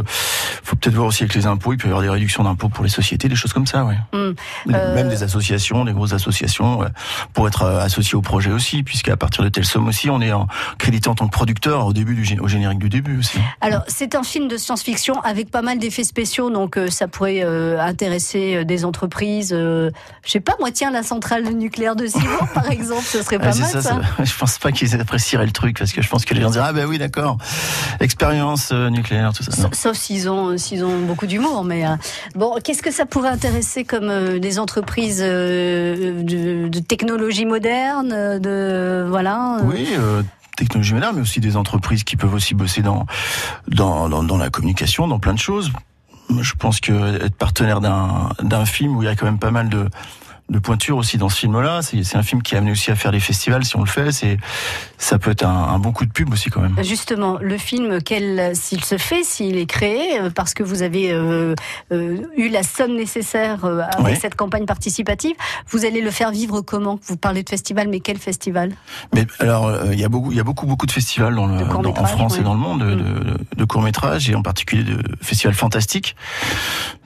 Faut 0.63 0.75
peut-être 0.75 0.95
voir 0.95 1.07
aussi 1.07 1.23
avec 1.23 1.35
les 1.35 1.45
impôts. 1.45 1.73
Il 1.73 1.77
peut 1.77 1.87
y 1.87 1.91
avoir 1.91 2.01
des 2.03 2.09
réductions 2.09 2.43
d'impôts 2.43 2.69
pour 2.69 2.83
les 2.83 2.89
sociétés, 2.89 3.27
des 3.27 3.35
choses 3.35 3.53
comme 3.53 3.67
ça. 3.67 3.83
Mm. 3.83 3.93
Les- 4.67 4.73
Euh, 4.75 4.95
Même 4.95 5.09
des 5.09 5.23
associations, 5.23 5.85
des 5.85 5.91
grosses 5.93 6.13
associations, 6.13 6.79
ouais, 6.79 6.87
pour 7.33 7.47
être 7.47 7.63
euh, 7.63 7.79
associés 7.81 8.15
au 8.15 8.21
projet 8.21 8.51
aussi, 8.51 8.83
puisqu'à 8.83 9.17
partir 9.17 9.43
de 9.43 9.49
telle 9.49 9.65
somme 9.65 9.87
aussi, 9.87 10.09
on 10.09 10.21
est 10.21 10.31
en, 10.31 10.47
crédité 10.77 11.09
en 11.09 11.15
tant 11.15 11.25
que 11.27 11.31
producteur 11.33 11.85
au 11.85 11.93
début 11.93 12.15
du, 12.15 12.39
au 12.39 12.47
générique 12.47 12.79
du 12.79 12.89
début 12.89 13.19
aussi. 13.19 13.37
Alors, 13.61 13.81
c'est 13.87 14.15
un 14.15 14.23
film 14.23 14.47
de 14.47 14.57
science-fiction 14.57 15.19
avec 15.21 15.51
pas 15.51 15.61
mal 15.61 15.79
d'effets 15.79 16.03
spéciaux, 16.03 16.49
donc 16.53 16.77
euh, 16.77 16.89
ça 16.89 17.07
pourrait 17.07 17.41
euh, 17.43 17.79
intéresser 17.81 18.55
euh, 18.55 18.63
des 18.63 18.85
entreprises. 18.85 19.49
je 19.49 19.91
sais 20.25 20.39
pas, 20.39 20.53
moi, 20.59 20.71
tiens, 20.71 20.91
la 20.91 21.03
centrale 21.03 21.43
nucléaire 21.43 21.95
de 21.95 22.07
Simon, 22.07 22.25
par 22.53 22.71
exemple, 22.71 23.03
ce 23.03 23.21
serait 23.21 23.39
pas 23.39 23.47
Ouais, 23.47 23.51
c'est 23.51 23.61
mal 23.61 23.71
ça, 23.71 23.81
ça. 23.81 24.01
je 24.23 24.37
pense 24.37 24.57
pas 24.57 24.71
qu'ils 24.71 24.99
apprécieraient 24.99 25.45
le 25.45 25.51
truc 25.51 25.77
parce 25.79 25.91
que 25.91 26.01
je 26.01 26.07
pense 26.07 26.23
que 26.23 26.33
les 26.33 26.41
gens 26.41 26.51
diraient 26.51 26.67
ah 26.69 26.73
ben 26.73 26.85
oui 26.85 26.97
d'accord 26.97 27.37
expérience 27.99 28.71
nucléaire 28.71 29.33
tout 29.33 29.43
ça. 29.43 29.61
Non. 29.61 29.69
Sauf 29.73 29.97
s'ils 29.97 30.29
ont, 30.29 30.57
s'ils 30.57 30.85
ont 30.85 30.99
beaucoup 31.01 31.27
d'humour. 31.27 31.63
Mais 31.63 31.83
bon, 32.35 32.55
qu'est-ce 32.63 32.81
que 32.81 32.91
ça 32.91 33.05
pourrait 33.05 33.29
intéresser 33.29 33.83
comme 33.83 34.39
des 34.39 34.59
entreprises 34.59 35.19
de, 35.19 36.67
de 36.67 36.79
technologie 36.79 37.45
moderne, 37.45 38.39
de 38.39 39.05
voilà. 39.07 39.57
Oui, 39.63 39.87
euh, 39.97 40.21
technologie 40.57 40.93
moderne, 40.93 41.15
mais 41.15 41.21
aussi 41.21 41.39
des 41.39 41.57
entreprises 41.57 42.03
qui 42.03 42.15
peuvent 42.15 42.33
aussi 42.33 42.53
bosser 42.53 42.81
dans 42.81 43.05
dans, 43.67 44.09
dans, 44.09 44.23
dans 44.23 44.37
la 44.37 44.49
communication, 44.49 45.07
dans 45.07 45.19
plein 45.19 45.33
de 45.33 45.39
choses. 45.39 45.71
Je 46.29 46.53
pense 46.53 46.79
que 46.79 47.23
être 47.23 47.35
partenaire 47.35 47.81
d'un 47.81 48.65
film 48.65 48.97
où 48.97 49.03
il 49.03 49.05
y 49.05 49.09
a 49.09 49.15
quand 49.15 49.25
même 49.25 49.39
pas 49.39 49.51
mal 49.51 49.69
de 49.69 49.89
de 50.53 50.59
pointures 50.59 50.95
aussi 50.97 51.17
dans 51.17 51.27
ce 51.29 51.39
film-là, 51.39 51.81
c'est 51.81 52.15
un 52.15 52.23
film 52.23 52.41
qui 52.41 52.55
est 52.55 52.57
amené 52.57 52.71
aussi 52.71 52.91
à 52.91 52.95
faire 52.95 53.11
des 53.11 53.19
festivals 53.19 53.65
si 53.65 53.75
on 53.75 53.81
le 53.81 53.87
fait. 53.89 54.11
C'est 54.11 54.37
ça 54.97 55.19
peut 55.19 55.31
être 55.31 55.43
un, 55.45 55.49
un 55.49 55.79
bon 55.79 55.91
coup 55.91 56.05
de 56.05 56.11
pub 56.11 56.31
aussi 56.31 56.49
quand 56.49 56.61
même. 56.61 56.75
Justement, 56.81 57.37
le 57.41 57.57
film, 57.57 57.99
s'il 58.53 58.83
se 58.85 58.97
fait, 58.97 59.23
s'il 59.23 59.57
est 59.57 59.65
créé, 59.65 60.19
euh, 60.21 60.29
parce 60.29 60.53
que 60.53 60.63
vous 60.63 60.81
avez 60.81 61.11
euh, 61.11 61.55
euh, 61.91 62.17
eu 62.37 62.47
la 62.49 62.63
somme 62.63 62.95
nécessaire 62.95 63.65
avec 63.65 64.05
Oui. 64.05 64.15
cette 64.21 64.35
campagne 64.35 64.65
participative, 64.65 65.35
vous 65.69 65.83
allez 65.85 66.01
le 66.01 66.11
faire 66.11 66.31
vivre 66.31 66.61
comment? 66.61 66.99
Vous 67.07 67.17
parlez 67.17 67.43
de 67.43 67.49
festival, 67.49 67.87
mais 67.89 67.99
quel 67.99 68.17
festival? 68.17 68.71
Mais 69.13 69.25
alors, 69.39 69.67
euh, 69.67 69.89
il 69.91 69.99
y 69.99 70.05
a 70.05 70.09
beaucoup, 70.09 70.31
il 70.31 70.37
y 70.37 70.39
a 70.39 70.43
beaucoup, 70.43 70.65
beaucoup 70.67 70.85
de 70.85 70.91
festivals 70.91 71.35
dans 71.35 71.47
le, 71.47 71.65
dans- 71.65 71.93
en 71.97 72.05
France 72.05 72.37
et 72.37 72.43
dans 72.43 72.53
le 72.53 72.59
monde 72.59 72.81
de, 72.81 72.95
de, 72.95 73.37
de 73.57 73.65
courts 73.65 73.81
métrages 73.81 74.29
et 74.29 74.35
en 74.35 74.41
particulier 74.43 74.83
de 74.83 75.01
festivals 75.21 75.55
fantastiques. 75.55 76.15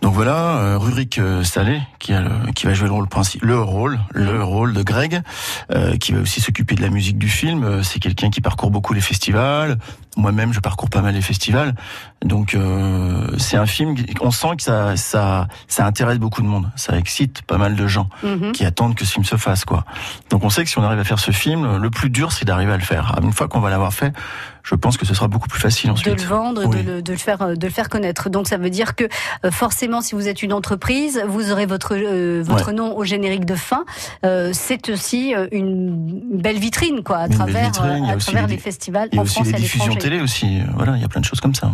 Donc 0.02 0.14
voilà, 0.14 0.78
Rurik 0.78 1.20
Salé 1.44 1.82
qui 2.00 2.14
a 2.14 2.22
le- 2.22 2.52
qui 2.54 2.66
va 2.68 2.74
jouer 2.74 2.88
le 2.88 2.94
rôle 2.94 3.08
principal, 3.08 3.37
le 3.42 3.60
rôle, 3.60 4.00
le 4.14 4.44
rôle 4.44 4.74
de 4.74 4.84
Greg, 4.84 5.22
euh, 5.72 5.98
qui 5.98 6.12
va 6.12 6.22
aussi 6.22 6.42
s'occuper 6.42 6.76
de 6.76 6.82
la 6.82 6.90
musique 6.90 7.18
du 7.18 7.30
film. 7.30 7.64
Euh, 7.64 7.84
C'est 7.84 8.00
quelqu'un 8.00 8.30
qui 8.30 8.42
parcourt 8.42 8.72
beaucoup 8.72 8.94
les 8.94 9.02
festivals. 9.02 9.78
Moi-même, 10.18 10.52
je 10.52 10.60
parcours 10.60 10.90
pas 10.90 11.02
mal 11.02 11.14
les 11.14 11.22
festivals. 11.22 11.74
Donc 12.26 12.56
euh, 12.56 13.28
c'est 13.38 13.56
un 13.58 13.66
film, 13.68 13.96
on 14.22 14.32
sent 14.32 14.56
que 14.58 14.64
ça, 14.64 14.98
ça, 14.98 15.48
ça 15.68 15.86
intéresse 15.86 16.18
beaucoup 16.18 16.42
de 16.42 16.48
monde. 16.48 16.70
Ça 16.76 16.98
excite 16.98 17.44
pas 17.44 17.58
mal 17.58 17.76
de 17.76 17.88
gens 17.88 18.10
Mhm. 18.24 18.52
qui 18.52 18.66
attendent 18.66 18.96
que 18.96 19.06
ce 19.06 19.14
film 19.14 19.24
se 19.26 19.36
fasse, 19.38 19.64
quoi. 19.64 19.86
Donc 20.32 20.44
on 20.44 20.50
sait 20.50 20.64
que 20.64 20.70
si 20.70 20.78
on 20.80 20.84
arrive 20.84 21.00
à 21.00 21.04
faire 21.04 21.20
ce 21.20 21.32
film, 21.32 21.78
le 21.78 21.90
plus 21.92 22.10
dur 22.10 22.32
c'est 22.32 22.46
d'arriver 22.46 22.74
à 22.74 22.78
le 22.78 22.84
faire. 22.84 23.16
Une 23.22 23.32
fois 23.34 23.48
qu'on 23.48 23.60
va 23.60 23.70
l'avoir 23.70 23.94
fait, 23.94 24.12
je 24.64 24.76
pense 24.76 24.98
que 24.98 25.06
ce 25.06 25.14
sera 25.14 25.28
beaucoup 25.30 25.48
plus 25.48 25.62
facile 25.62 25.90
de 25.90 25.94
ensuite. 25.94 26.22
le 26.22 26.28
vendre, 26.28 26.66
Oui. 26.66 26.84
de, 26.84 26.92
le, 26.92 27.02
de 27.02 27.12
le 27.14 27.18
faire, 27.18 27.42
euh, 27.42 27.54
de 27.56 27.66
le 27.68 27.72
faire 27.72 27.88
connaître. 27.88 28.30
Donc 28.30 28.48
ça 28.48 28.58
veut 28.58 28.70
dire 28.72 28.96
que 28.96 29.06
euh, 29.46 29.52
forcément, 29.52 30.02
si 30.02 30.16
vous 30.16 30.28
êtes 30.28 30.42
une 30.44 30.52
entreprise, 30.54 31.22
vous 31.28 31.52
aurez 31.52 31.66
votre 31.68 31.94
euh, 31.96 32.42
votre 32.44 32.68
Ouais. 32.70 32.74
nom 32.74 32.98
au 32.98 33.04
générique 33.06 33.46
de 33.46 33.56
fin. 33.56 33.86
Euh, 34.26 34.50
c'est 34.54 34.90
aussi 34.90 35.34
euh, 35.36 35.48
une 35.52 36.22
belle 36.40 36.58
vitrine, 36.60 37.04
quoi, 37.04 37.18
à 37.18 37.28
Une 37.28 37.34
travers 37.34 37.66
vitrine, 37.68 38.06
à 38.10 38.18
travers 38.18 38.48
les- 38.48 38.58
festivals 38.58 39.10
en 39.16 39.24
France 39.24 39.48
et 39.50 39.54
à 39.54 39.58
l'étranger. 39.60 39.92
Télé 40.10 40.22
aussi. 40.22 40.60
Voilà, 40.76 40.96
il 40.96 41.02
y 41.02 41.06
a 41.06 41.10
plein 41.10 41.20
de 41.22 41.26
choses 41.26 41.42
comme 41.42 41.56
ça. 41.56 41.70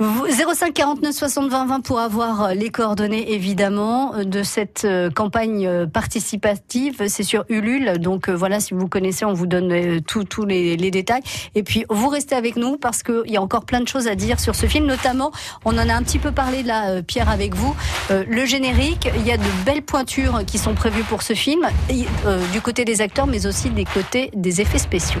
Vous- 0.00 0.26
05 0.54 0.72
49 0.72 1.12
60 1.12 1.50
20 1.50 1.66
20 1.66 1.80
pour 1.80 1.98
avoir 1.98 2.42
euh, 2.44 2.54
les 2.54 2.70
coordonnées 2.70 3.32
évidemment 3.32 4.14
euh, 4.14 4.22
de 4.24 4.44
cette 4.44 4.84
euh, 4.84 5.10
campagne 5.10 5.86
participative. 5.88 7.02
C'est 7.08 7.24
sur 7.24 7.44
Ulule, 7.48 7.98
donc 7.98 8.28
voilà 8.30 8.60
si 8.60 8.74
vous 8.74 8.86
connaissez, 8.88 9.24
on 9.24 9.32
vous 9.34 9.46
donne 9.48 10.00
tous 10.02 10.22
tous 10.24 10.44
les, 10.46 10.76
les 10.76 10.90
détails. 10.92 11.20
Et 11.56 11.62
puis 11.64 11.84
vous 11.90 12.08
restez 12.08 12.36
avec 12.36 12.54
nous 12.56 12.76
parce 12.76 13.02
qu'il 13.02 13.24
y 13.26 13.36
a 13.36 13.42
encore 13.42 13.64
plein 13.66 13.80
de 13.80 13.88
choses 13.88 14.06
à 14.06 14.14
dire 14.14 14.38
sur 14.38 14.54
ce 14.54 14.66
film, 14.66 14.86
notamment 14.86 15.32
on 15.64 15.72
en 15.76 15.88
a 15.88 15.94
un 15.94 16.02
petit 16.04 16.20
peu 16.20 16.30
parlé 16.32 16.62
là, 16.62 17.02
Pierre 17.02 17.28
avec 17.28 17.54
vous. 17.56 17.74
Euh, 18.12 18.24
le 18.28 18.46
générique, 18.46 19.10
il 19.16 19.26
y 19.26 19.32
a 19.32 19.36
de 19.36 19.50
belles 19.66 19.82
pointures 19.82 20.42
qui 20.46 20.58
sont 20.58 20.74
prévues 20.74 21.02
pour 21.04 21.22
ce 21.22 21.34
film, 21.34 21.66
et, 21.90 22.06
euh, 22.24 22.40
du 22.52 22.60
côté 22.60 22.84
des 22.84 23.00
acteurs, 23.00 23.26
mais 23.26 23.46
aussi 23.46 23.68
des 23.70 23.84
côtés 23.84 24.30
des 24.32 24.60
effets 24.60 24.78
spéciaux. 24.78 25.20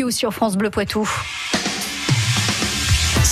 You 0.00 0.10
sur 0.10 0.32
France 0.32 0.56
Bleu 0.56 0.70
Poitou. 0.70 1.06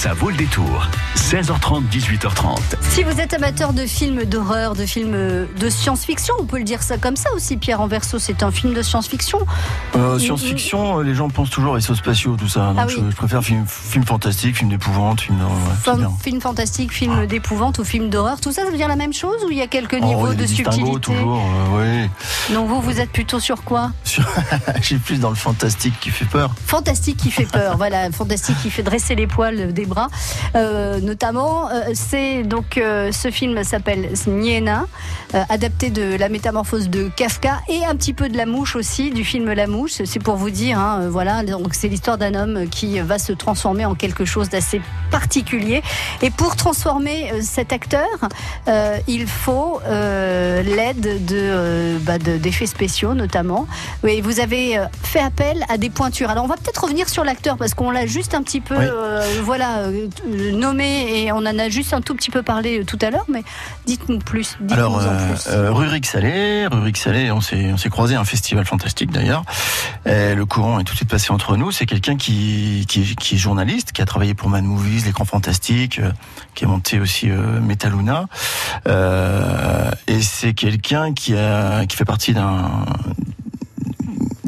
Ça 0.08 0.14
vaut 0.14 0.30
le 0.30 0.36
détour. 0.36 0.86
16h30, 1.16 1.82
18h30. 1.92 2.56
Si 2.80 3.02
vous 3.02 3.20
êtes 3.20 3.34
amateur 3.34 3.74
de 3.74 3.84
films 3.84 4.24
d'horreur, 4.24 4.74
de 4.74 4.86
films 4.86 5.46
de 5.60 5.68
science-fiction, 5.68 6.32
on 6.40 6.44
peut 6.46 6.56
le 6.56 6.64
dire 6.64 6.82
ça 6.82 6.96
comme 6.96 7.14
ça 7.16 7.28
aussi, 7.34 7.58
Pierre 7.58 7.82
Anverso, 7.82 8.18
c'est 8.18 8.42
un 8.42 8.50
film 8.50 8.72
de 8.72 8.80
science-fiction. 8.80 9.40
Euh, 9.96 10.18
Science-fiction, 10.18 11.00
euh, 11.00 11.02
les 11.02 11.14
gens 11.14 11.28
pensent 11.28 11.50
toujours 11.50 11.74
à 11.74 11.76
vaisseaux 11.76 11.94
spatiaux, 11.94 12.36
tout 12.38 12.48
ça. 12.48 12.68
Donc 12.68 12.76
Ah 12.78 12.84
oui. 12.86 12.94
je, 12.96 13.10
je 13.10 13.16
préfère 13.16 13.42
film, 13.44 13.66
film 13.66 14.02
fantastique, 14.06 14.56
film 14.56 14.70
d'épouvante, 14.70 15.20
film. 15.20 15.36
d'horreur, 15.36 15.98
ouais, 15.98 16.06
Film, 16.22 16.40
fantastique, 16.40 16.90
film 16.90 17.26
d'épouvante 17.26 17.78
ou 17.78 17.84
film 17.84 18.08
d'horreur, 18.08 18.40
tout 18.40 18.50
ça, 18.50 18.64
ça 18.64 18.70
veut 18.70 18.78
dire 18.78 18.88
la 18.88 18.96
même 18.96 19.12
chose 19.12 19.44
ou 19.46 19.50
il 19.50 19.58
y 19.58 19.62
a 19.62 19.66
quelques 19.66 19.98
Oh, 20.00 20.06
niveaux 20.06 20.28
y 20.28 20.30
a 20.30 20.34
de 20.36 20.46
subtilité 20.46 21.00
toujours, 21.00 21.42
euh, 21.76 22.08
oui. 22.08 22.54
Donc 22.54 22.66
vous, 22.66 22.80
vous 22.80 22.98
êtes 22.98 23.10
plutôt 23.10 23.40
sur 23.40 23.62
quoi 23.62 23.90
Sur- 24.04 24.24
suis 24.82 24.96
plus 24.96 25.20
dans 25.20 25.28
le 25.28 25.36
fantastique 25.36 26.00
qui 26.00 26.08
fait 26.08 26.24
peur. 26.24 26.50
Fantastique 26.66 27.18
qui 27.18 27.30
fait 27.30 27.44
peur, 27.44 27.76
voilà, 27.76 28.10
fantastique 28.10 28.56
qui 28.62 28.70
fait 28.70 28.82
dresser 28.82 29.14
les 29.14 29.26
poils 29.26 29.74
des 29.74 29.84
bras, 29.84 29.97
Euh, 30.54 31.00
notamment. 31.00 31.68
euh, 31.70 31.90
c'est 31.94 32.42
donc 32.42 32.78
euh, 32.78 33.12
ce 33.12 33.30
film 33.30 33.62
s'appelle 33.64 34.10
Niena, 34.26 34.84
adapté 35.48 35.90
de 35.90 36.16
la 36.16 36.28
métamorphose 36.28 36.88
de 36.88 37.08
Kafka 37.14 37.58
et 37.68 37.84
un 37.84 37.94
petit 37.96 38.14
peu 38.14 38.28
de 38.28 38.36
La 38.36 38.46
Mouche 38.46 38.76
aussi, 38.76 39.10
du 39.10 39.24
film 39.24 39.50
La 39.52 39.66
Mouche. 39.66 40.00
C'est 40.04 40.22
pour 40.22 40.36
vous 40.36 40.50
dire, 40.50 40.78
hein, 40.78 41.08
voilà, 41.10 41.42
donc 41.44 41.74
c'est 41.74 41.88
l'histoire 41.88 42.16
d'un 42.18 42.34
homme 42.34 42.68
qui 42.68 42.98
va 43.00 43.18
se 43.18 43.32
transformer 43.32 43.84
en 43.84 43.94
quelque 43.94 44.24
chose 44.24 44.48
d'assez 44.48 44.80
particulier. 45.10 45.82
Et 46.22 46.30
pour 46.30 46.56
transformer 46.56 47.32
cet 47.42 47.72
acteur, 47.72 48.06
il 49.06 49.26
faut 49.26 49.80
l'aide 49.88 51.26
de, 51.26 51.98
bah, 52.00 52.18
de- 52.18 52.36
d'effets 52.38 52.66
spéciaux 52.66 53.14
notamment. 53.14 53.66
Oui, 54.02 54.20
vous 54.20 54.40
avez 54.40 54.80
fait 55.02 55.20
appel 55.20 55.64
à 55.68 55.76
des 55.78 55.90
pointures. 55.90 56.30
Alors 56.30 56.44
on 56.44 56.48
va 56.48 56.56
peut-être 56.56 56.84
revenir 56.84 57.08
sur 57.08 57.24
l'acteur 57.24 57.56
parce 57.56 57.74
qu'on 57.74 57.90
l'a 57.90 58.06
juste 58.06 58.34
un 58.34 58.42
petit 58.42 58.60
peu 58.60 58.76
Oui. 58.76 58.84
voilà, 59.42 59.77
euh, 59.78 60.08
nommé 60.52 61.22
et 61.22 61.32
on 61.32 61.38
en 61.38 61.58
a 61.58 61.68
juste 61.68 61.92
un 61.92 62.00
tout 62.00 62.14
petit 62.14 62.30
peu 62.30 62.42
parlé 62.42 62.80
euh, 62.80 62.84
tout 62.84 62.98
à 63.02 63.10
l'heure, 63.10 63.24
mais 63.28 63.42
dites-nous 63.86 64.18
plus. 64.18 64.56
Alors, 64.70 64.96
en 64.96 65.00
euh, 65.00 65.32
plus. 65.32 65.48
euh, 65.48 65.72
Rurik 65.72 66.06
Salé, 66.06 66.66
Rurik 66.66 66.96
Salé, 66.96 67.30
on 67.30 67.40
s'est, 67.40 67.72
on 67.72 67.76
s'est 67.76 67.90
croisé 67.90 68.14
à 68.14 68.20
un 68.20 68.24
festival 68.24 68.64
fantastique 68.64 69.10
d'ailleurs. 69.10 69.44
Et 70.06 70.34
le 70.34 70.46
courant 70.46 70.78
est 70.80 70.84
tout 70.84 70.92
de 70.92 70.96
suite 70.96 71.10
passé 71.10 71.32
entre 71.32 71.56
nous. 71.56 71.70
C'est 71.70 71.86
quelqu'un 71.86 72.16
qui, 72.16 72.86
qui, 72.88 73.14
qui 73.16 73.34
est 73.34 73.38
journaliste, 73.38 73.92
qui 73.92 74.02
a 74.02 74.06
travaillé 74.06 74.34
pour 74.34 74.48
Mad 74.48 74.64
Movies, 74.64 75.04
l'écran 75.06 75.24
fantastique, 75.24 75.98
euh, 75.98 76.10
qui 76.54 76.64
a 76.64 76.68
monté 76.68 77.00
aussi 77.00 77.30
euh, 77.30 77.60
Metaluna. 77.60 78.26
Euh, 78.86 79.90
et 80.06 80.20
c'est 80.22 80.54
quelqu'un 80.54 81.12
qui 81.14 81.36
a, 81.36 81.86
qui 81.86 81.96
fait 81.96 82.04
partie 82.04 82.32
d'un, 82.34 82.84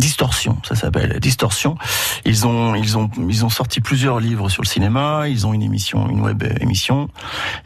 Distorsion, 0.00 0.56
ça 0.66 0.74
s'appelle 0.74 1.20
Distorsion. 1.20 1.76
Ils 2.24 2.46
ont 2.46 2.74
ils 2.74 2.96
ont 2.98 3.10
ils 3.28 3.44
ont 3.44 3.50
sorti 3.50 3.80
plusieurs 3.80 4.18
livres 4.18 4.48
sur 4.48 4.62
le 4.62 4.68
cinéma. 4.68 5.28
Ils 5.28 5.46
ont 5.46 5.52
une 5.52 5.62
émission, 5.62 6.08
une 6.08 6.22
web 6.22 6.42
émission. 6.60 7.08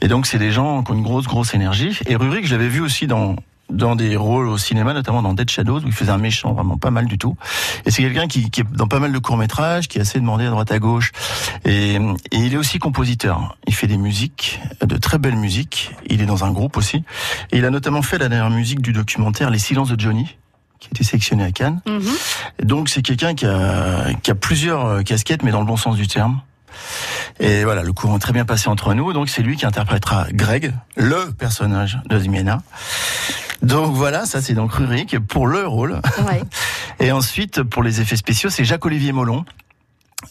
Et 0.01 0.09
donc 0.09 0.27
c'est 0.27 0.39
des 0.39 0.51
gens 0.51 0.83
qui 0.83 0.93
ont 0.93 0.95
une 0.97 1.03
grosse 1.03 1.27
grosse 1.27 1.55
énergie. 1.55 1.99
Et 2.07 2.17
Rurik, 2.17 2.47
je 2.47 2.53
l'avais 2.55 2.69
vu 2.69 2.81
aussi 2.81 3.07
dans 3.07 3.37
dans 3.71 3.97
des 3.97 4.15
rôles 4.15 4.49
au 4.49 4.59
cinéma, 4.59 4.93
notamment 4.93 5.23
dans 5.23 5.33
Dead 5.33 5.49
Shadows, 5.49 5.81
où 5.81 5.87
il 5.87 5.93
faisait 5.93 6.11
un 6.11 6.19
méchant 6.19 6.53
vraiment 6.53 6.77
pas 6.77 6.91
mal 6.91 7.07
du 7.07 7.19
tout. 7.19 7.37
Et 7.87 7.91
c'est 7.91 8.03
quelqu'un 8.03 8.29
qui, 8.29 8.51
qui 8.51 8.61
est 8.61 8.65
dans 8.71 8.89
pas 8.89 8.99
mal 8.99 9.13
de 9.13 9.19
courts 9.19 9.39
métrages, 9.39 9.89
qui 9.89 9.99
est 9.99 10.03
assez 10.03 10.21
demandé 10.21 10.45
à 10.45 10.51
droite 10.51 10.71
à 10.71 10.79
gauche. 10.79 11.13
Et, 11.65 11.95
et 11.95 12.37
il 12.37 12.53
est 12.53 12.59
aussi 12.59 12.79
compositeur. 12.79 13.57
Il 13.67 13.75
fait 13.75 13.87
des 13.87 13.97
musiques, 13.97 14.61
de 14.85 14.97
très 14.97 15.19
belles 15.19 15.37
musiques. 15.37 15.93
Il 16.07 16.21
est 16.21 16.27
dans 16.27 16.45
un 16.45 16.51
groupe 16.53 16.77
aussi. 16.77 17.05
Et 17.53 17.59
il 17.59 17.65
a 17.65 17.71
notamment 17.71 18.03
fait 18.03 18.19
la 18.19 18.29
dernière 18.29 18.51
musique 18.51 18.83
du 18.83 18.93
documentaire 18.93 19.51
Les 19.51 19.59
Silences 19.59 19.89
de 19.89 19.99
Johnny, 19.99 20.37
qui 20.81 20.89
a 20.89 20.91
été 20.91 21.05
sélectionné 21.05 21.45
à 21.45 21.53
Cannes. 21.53 21.81
Mhm. 21.87 22.03
Donc 22.63 22.89
c'est 22.89 23.03
quelqu'un 23.03 23.35
qui 23.35 23.47
a, 23.47 24.13
qui 24.23 24.31
a 24.31 24.35
plusieurs 24.35 24.87
euh, 24.87 25.03
casquettes, 25.03 25.43
mais 25.43 25.51
dans 25.51 25.61
le 25.61 25.67
bon 25.67 25.77
sens 25.77 25.97
du 25.97 26.07
terme. 26.07 26.41
Et 27.41 27.65
voilà, 27.65 27.83
le 27.83 27.93
courant 27.93 28.17
est 28.17 28.21
très 28.21 28.33
bien 28.33 28.45
passé 28.45 28.69
entre 28.69 28.95
nous. 28.95 29.13
Donc 29.13 29.29
c'est 29.29 29.43
lui 29.43 29.57
qui 29.57 29.67
interprétera 29.67 30.27
Greg, 30.33 30.73
le 30.97 31.33
personnage 31.33 31.99
de 32.07 32.19
Zmiena. 32.19 32.63
Donc 33.63 33.95
voilà, 33.95 34.27
ça 34.27 34.43
c'est 34.43 34.55
donc 34.55 34.73
Rurik 34.73 35.19
pour 35.21 35.47
le 35.47 35.67
rôle. 35.67 36.01
Ouais. 36.27 36.43
Et 37.01 37.13
ensuite, 37.13 37.63
pour 37.63 37.83
les 37.83 38.01
effets 38.01 38.17
spéciaux, 38.17 38.51
c'est 38.51 38.65
Jacques-Olivier 38.65 39.13
Molon. 39.13 39.45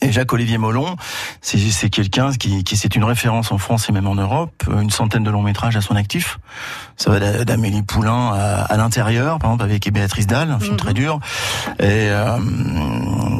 Et 0.01 0.11
Jacques-Olivier 0.11 0.57
Molon, 0.57 0.95
c'est 1.41 1.89
quelqu'un 1.89 2.31
qui, 2.33 2.63
qui 2.63 2.77
c'est 2.77 2.95
une 2.95 3.03
référence 3.03 3.51
en 3.51 3.57
France 3.57 3.87
et 3.89 3.91
même 3.91 4.07
en 4.07 4.15
Europe, 4.15 4.63
une 4.69 4.89
centaine 4.89 5.23
de 5.23 5.31
longs 5.31 5.41
métrages 5.41 5.75
à 5.77 5.81
son 5.81 5.95
actif. 5.95 6.39
Ça 6.97 7.09
va 7.09 7.19
d'A- 7.19 7.45
d'Amélie 7.45 7.83
Poulain 7.83 8.31
à, 8.33 8.61
à 8.63 8.77
l'intérieur, 8.77 9.39
par 9.39 9.51
exemple 9.51 9.63
avec 9.63 9.91
Béatrice 9.91 10.27
Dalle, 10.27 10.51
un 10.51 10.59
film 10.59 10.77
très 10.77 10.93
dur. 10.93 11.19
Et 11.79 12.09
euh, 12.09 12.37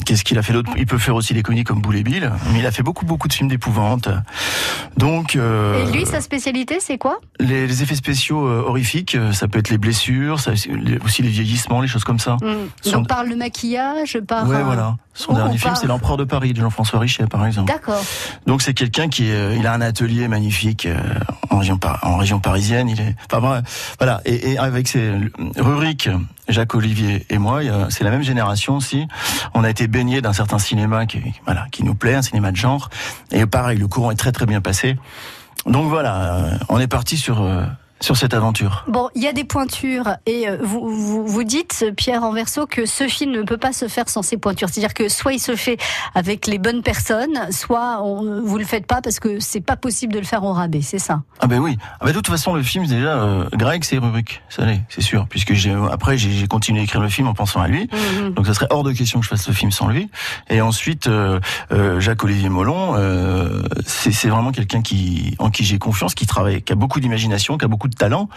qu'est-ce 0.04 0.24
qu'il 0.24 0.38
a 0.38 0.44
fait 0.44 0.54
d'autre? 0.54 0.72
Il 0.78 0.86
peut 0.86 0.98
faire 0.98 1.16
aussi 1.16 1.34
des 1.34 1.44
comédies 1.44 1.64
comme 1.64 1.82
Boule 1.82 1.98
et 1.98 2.04
Bill, 2.04 2.32
mais 2.52 2.60
il 2.60 2.66
a 2.66 2.72
fait 2.72 2.84
beaucoup 2.84 3.06
beaucoup 3.06 3.28
de 3.28 3.34
films 3.34 3.50
d'épouvante. 3.50 4.10
Donc 4.98 5.36
euh, 5.36 5.88
Et 5.88 5.92
lui, 5.92 6.06
sa 6.06 6.22
spécialité, 6.22 6.78
c'est 6.80 6.98
quoi? 6.98 7.20
les, 7.40 7.68
les 7.68 7.84
effets 7.84 7.96
spéciaux 7.96 8.46
euh, 8.48 8.64
horrifiques, 8.66 9.16
euh, 9.16 9.32
ça 9.32 9.48
peut 9.48 9.60
être 9.60 9.70
les 9.70 9.78
blessures, 9.78 10.40
ça, 10.40 10.52
aussi 10.52 11.22
les 11.22 11.30
vieillissements, 11.30 11.82
les 11.82 11.88
choses 11.88 12.04
comme 12.04 12.20
ça. 12.20 12.36
Mm. 12.42 12.48
Son- 12.82 12.92
Donc 13.00 13.08
par 13.08 13.24
le 13.24 13.36
maquillage, 13.36 14.20
par. 14.28 14.48
Ouais, 14.48 14.58
euh, 14.58 14.64
voilà. 14.64 14.96
Son 15.16 15.34
dernier 15.34 15.58
film, 15.60 15.76
c'est 15.76 15.86
L'Empereur 15.86 16.18
de 16.18 16.24
Paris 16.24 16.54
de 16.54 16.60
Jean-François 16.62 17.00
Richet, 17.00 17.28
par 17.28 17.46
exemple. 17.46 17.72
D'accord. 17.72 18.04
Donc 18.48 18.64
c'est 18.64 18.74
quelqu'un 18.74 19.10
qui, 19.10 19.28
est, 19.30 19.34
euh, 19.34 19.56
il 19.56 19.68
a 19.68 19.74
un 19.74 19.82
atelier 19.82 20.28
magnifique 20.28 20.88
euh, 20.88 20.98
en 21.54 21.60
région, 21.60 21.80
en 22.02 22.18
région 22.18 22.40
parisienne. 22.40 22.90
Il 22.90 23.00
est, 23.00 23.16
enfin 23.32 23.64
voilà. 24.00 24.22
Et, 24.26 24.58
avec 24.58 24.88
ses 24.88 25.14
Rurik, 25.58 26.10
Jacques 26.48 26.76
Olivier 26.76 27.26
et 27.30 27.38
moi, 27.38 27.62
c'est 27.90 28.04
la 28.04 28.12
même 28.12 28.24
génération 28.24 28.76
aussi. 28.76 29.08
On 29.54 29.64
a 29.64 29.70
été 29.70 29.88
baignés 29.88 30.22
d'un 30.22 30.34
certain 30.34 30.60
cinéma 30.60 31.06
qui, 31.06 31.22
voilà, 31.46 31.68
qui 31.72 31.84
nous 31.84 31.96
plaît, 31.96 32.16
un 32.16 32.22
cinéma 32.22 32.52
de 32.52 32.58
genre. 32.58 32.90
Et 33.32 33.46
pareil, 33.46 33.78
le 33.78 33.88
courant 33.88 34.12
est 34.12 34.16
très 34.16 34.32
très 34.32 34.46
bien 34.46 34.62
passé. 34.62 34.98
Donc 35.66 35.88
voilà, 35.88 36.60
on 36.70 36.80
est 36.80 36.88
parti 36.88 37.18
sur 37.18 37.42
euh, 37.42 37.64
sur 38.04 38.18
cette 38.18 38.34
aventure. 38.34 38.84
Bon, 38.90 39.10
il 39.16 39.24
y 39.24 39.28
a 39.28 39.34
des 39.34 39.46
pointures 39.46 40.18
et 40.26 40.50
euh, 40.50 40.58
vous, 40.62 40.90
vous, 40.90 41.26
vous 41.26 41.44
dites, 41.46 41.86
Pierre 41.96 42.24
Anverso, 42.24 42.68
que 42.68 42.86
ce 42.86 43.08
film 43.08 43.32
ne 43.32 43.44
peut 43.44 43.58
pas 43.58 43.72
se 43.72 43.88
faire 43.88 44.10
sans 44.10 44.22
ces 44.22 44.36
pointures. 44.36 44.68
C'est-à-dire 44.70 44.94
que 44.94 45.08
soit 45.08 45.32
il 45.32 45.40
se 45.40 45.56
fait 45.56 45.78
avec 46.14 46.46
les 46.48 46.58
bonnes 46.58 46.82
personnes, 46.84 47.50
soit 47.52 48.04
on, 48.04 48.42
vous 48.42 48.58
le 48.58 48.66
faites 48.66 48.86
pas 48.86 49.02
parce 49.02 49.22
que 49.22 49.39
c'est 49.39 49.62
pas 49.62 49.78
possible 49.78 50.12
de 50.12 50.20
le 50.20 50.26
faire 50.26 50.44
au 50.44 50.52
rabais, 50.52 50.82
c'est 50.82 51.00
ça? 51.00 51.22
Ah 51.39 51.48
ben 51.48 51.60
oui. 51.60 51.78
Ah 52.02 52.06
ben 52.06 52.12
de 52.12 52.16
toute 52.16 52.28
façon, 52.28 52.56
le 52.56 52.63
film 52.63 52.86
déjà, 52.88 53.24
euh, 53.24 53.48
Greg, 53.54 53.86
c'est 53.86 53.98
Rurik, 53.98 54.42
ça 54.50 54.66
l'est, 54.66 54.82
c'est 54.89 55.02
sûr, 55.02 55.26
puisque 55.30 55.54
après 55.89 56.18
j'ai 56.18 56.48
continué 56.48 56.82
à 56.82 56.84
écrire 56.84 57.02
le 57.02 57.10
film 57.10 57.28
en 57.28 57.34
pensant 57.34 57.62
à 57.62 57.70
lui. 57.70 57.89
Donc 58.36 58.48
ça 58.48 58.54
serait 58.54 58.68
hors 58.70 58.84
de 58.84 58.92
question 58.92 59.20
que 59.20 59.26
je 59.26 59.30
fasse 59.30 59.48
le 59.48 59.54
film 59.54 59.72
sans 59.72 59.88
lui. 59.88 60.10
Et 60.50 60.60
ensuite, 60.60 61.08
euh, 61.08 61.39
euh, 61.72 62.02
Jacques-Olivier 62.02 62.50
Molon, 62.50 62.96
c'est 63.86 64.12
c'est 64.12 64.28
vraiment 64.28 64.52
quelqu'un 64.52 64.82
qui 64.82 65.36
en 65.39 65.50
qui 65.50 65.63
j'ai 65.63 65.80
confiance, 65.80 66.16
qui 66.16 66.26
travaille, 66.26 66.62
qui 66.62 66.74
a 66.74 66.76
beaucoup 66.76 67.00
d'imagination, 67.00 67.58
qui 67.58 67.66
a 67.66 67.68
beaucoup 67.70 67.88
de 67.88 67.92
talent. 67.95 68.29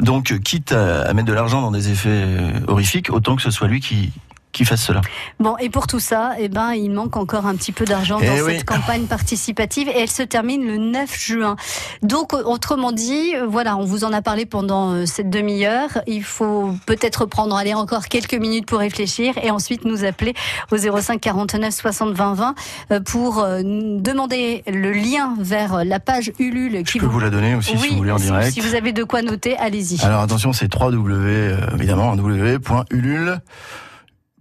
Donc 0.00 0.32
euh, 0.32 0.38
quitte 0.38 0.72
à, 0.72 1.12
mettre 1.14 1.28
de 1.28 1.32
l'argent 1.32 1.60
dans 1.60 1.70
des 1.70 1.90
effets 1.90 2.08
euh, 2.10 2.50
horrifiques, 2.66 3.10
autant 3.10 3.36
que 3.36 3.42
ce 3.42 3.50
soit 3.50 3.68
lui 3.68 3.80
qui 3.80 4.10
qui 4.52 4.64
fasse 4.64 4.82
cela. 4.82 5.00
Bon, 5.40 5.56
et 5.58 5.68
pour 5.68 5.86
tout 5.86 6.00
ça, 6.00 6.32
eh 6.38 6.48
ben, 6.48 6.72
il 6.72 6.90
manque 6.90 7.16
encore 7.16 7.46
un 7.46 7.54
petit 7.54 7.72
peu 7.72 7.84
d'argent 7.84 8.18
Eh 8.20 8.26
dans 8.26 8.44
oui. 8.44 8.56
cette 8.56 8.64
campagne 8.64 9.04
participative 9.06 9.88
et 9.88 10.00
elle 10.00 10.10
se 10.10 10.22
termine 10.22 10.66
le 10.66 10.78
9 10.78 11.18
juin. 11.18 11.56
Donc, 12.02 12.32
autrement 12.32 12.92
dit, 12.92 13.34
voilà, 13.46 13.76
on 13.76 13.84
vous 13.84 14.04
en 14.04 14.12
a 14.12 14.22
parlé 14.22 14.46
pendant 14.46 14.92
euh, 14.92 15.06
cette 15.06 15.30
demi-heure. 15.30 16.02
Il 16.06 16.24
faut 16.24 16.74
peut-être 16.86 17.26
prendre, 17.26 17.56
aller 17.56 17.74
encore 17.74 18.06
quelques 18.06 18.34
minutes 18.34 18.66
pour 18.66 18.78
réfléchir 18.78 19.34
et 19.42 19.50
ensuite 19.50 19.84
nous 19.84 20.04
appeler 20.04 20.34
au 20.72 20.76
05 20.76 21.20
49 21.20 21.74
60 21.74 22.14
20 22.14 22.34
20 22.34 22.54
euh, 22.90 23.00
pour 23.00 23.38
euh, 23.40 23.60
demander 23.62 24.62
le 24.66 24.92
lien 24.92 25.34
vers 25.38 25.84
la 25.84 26.00
page 26.00 26.32
Ulule. 26.38 26.82
Qui 26.84 26.98
Je 26.98 27.04
peux 27.04 27.10
vous 27.10 27.20
la 27.20 27.30
donner 27.30 27.54
aussi 27.54 27.76
si 27.76 27.88
vous 27.88 27.96
voulez 27.96 28.12
en 28.12 28.16
direct. 28.16 28.52
Si 28.52 28.60
vous 28.60 28.74
avez 28.74 28.92
de 28.92 29.04
quoi 29.04 29.22
noter, 29.22 29.56
allez-y. 29.56 30.02
Alors 30.04 30.20
attention, 30.20 30.52
c'est 30.52 30.68
3 30.68 30.92
euh, 30.92 31.56
évidemment 31.74 32.14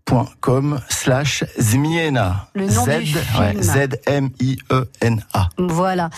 www.ulule.com 0.10 0.80
slash 0.90 1.44
Zmiena. 1.58 2.48
Le 2.54 2.68
nom 2.68 2.86
Z, 2.86 3.00
du 3.00 3.06
film. 3.06 3.40
ouais, 3.40 3.56
Z-M-I-E-N-A. 3.62 5.50
Voilà. 5.58 6.10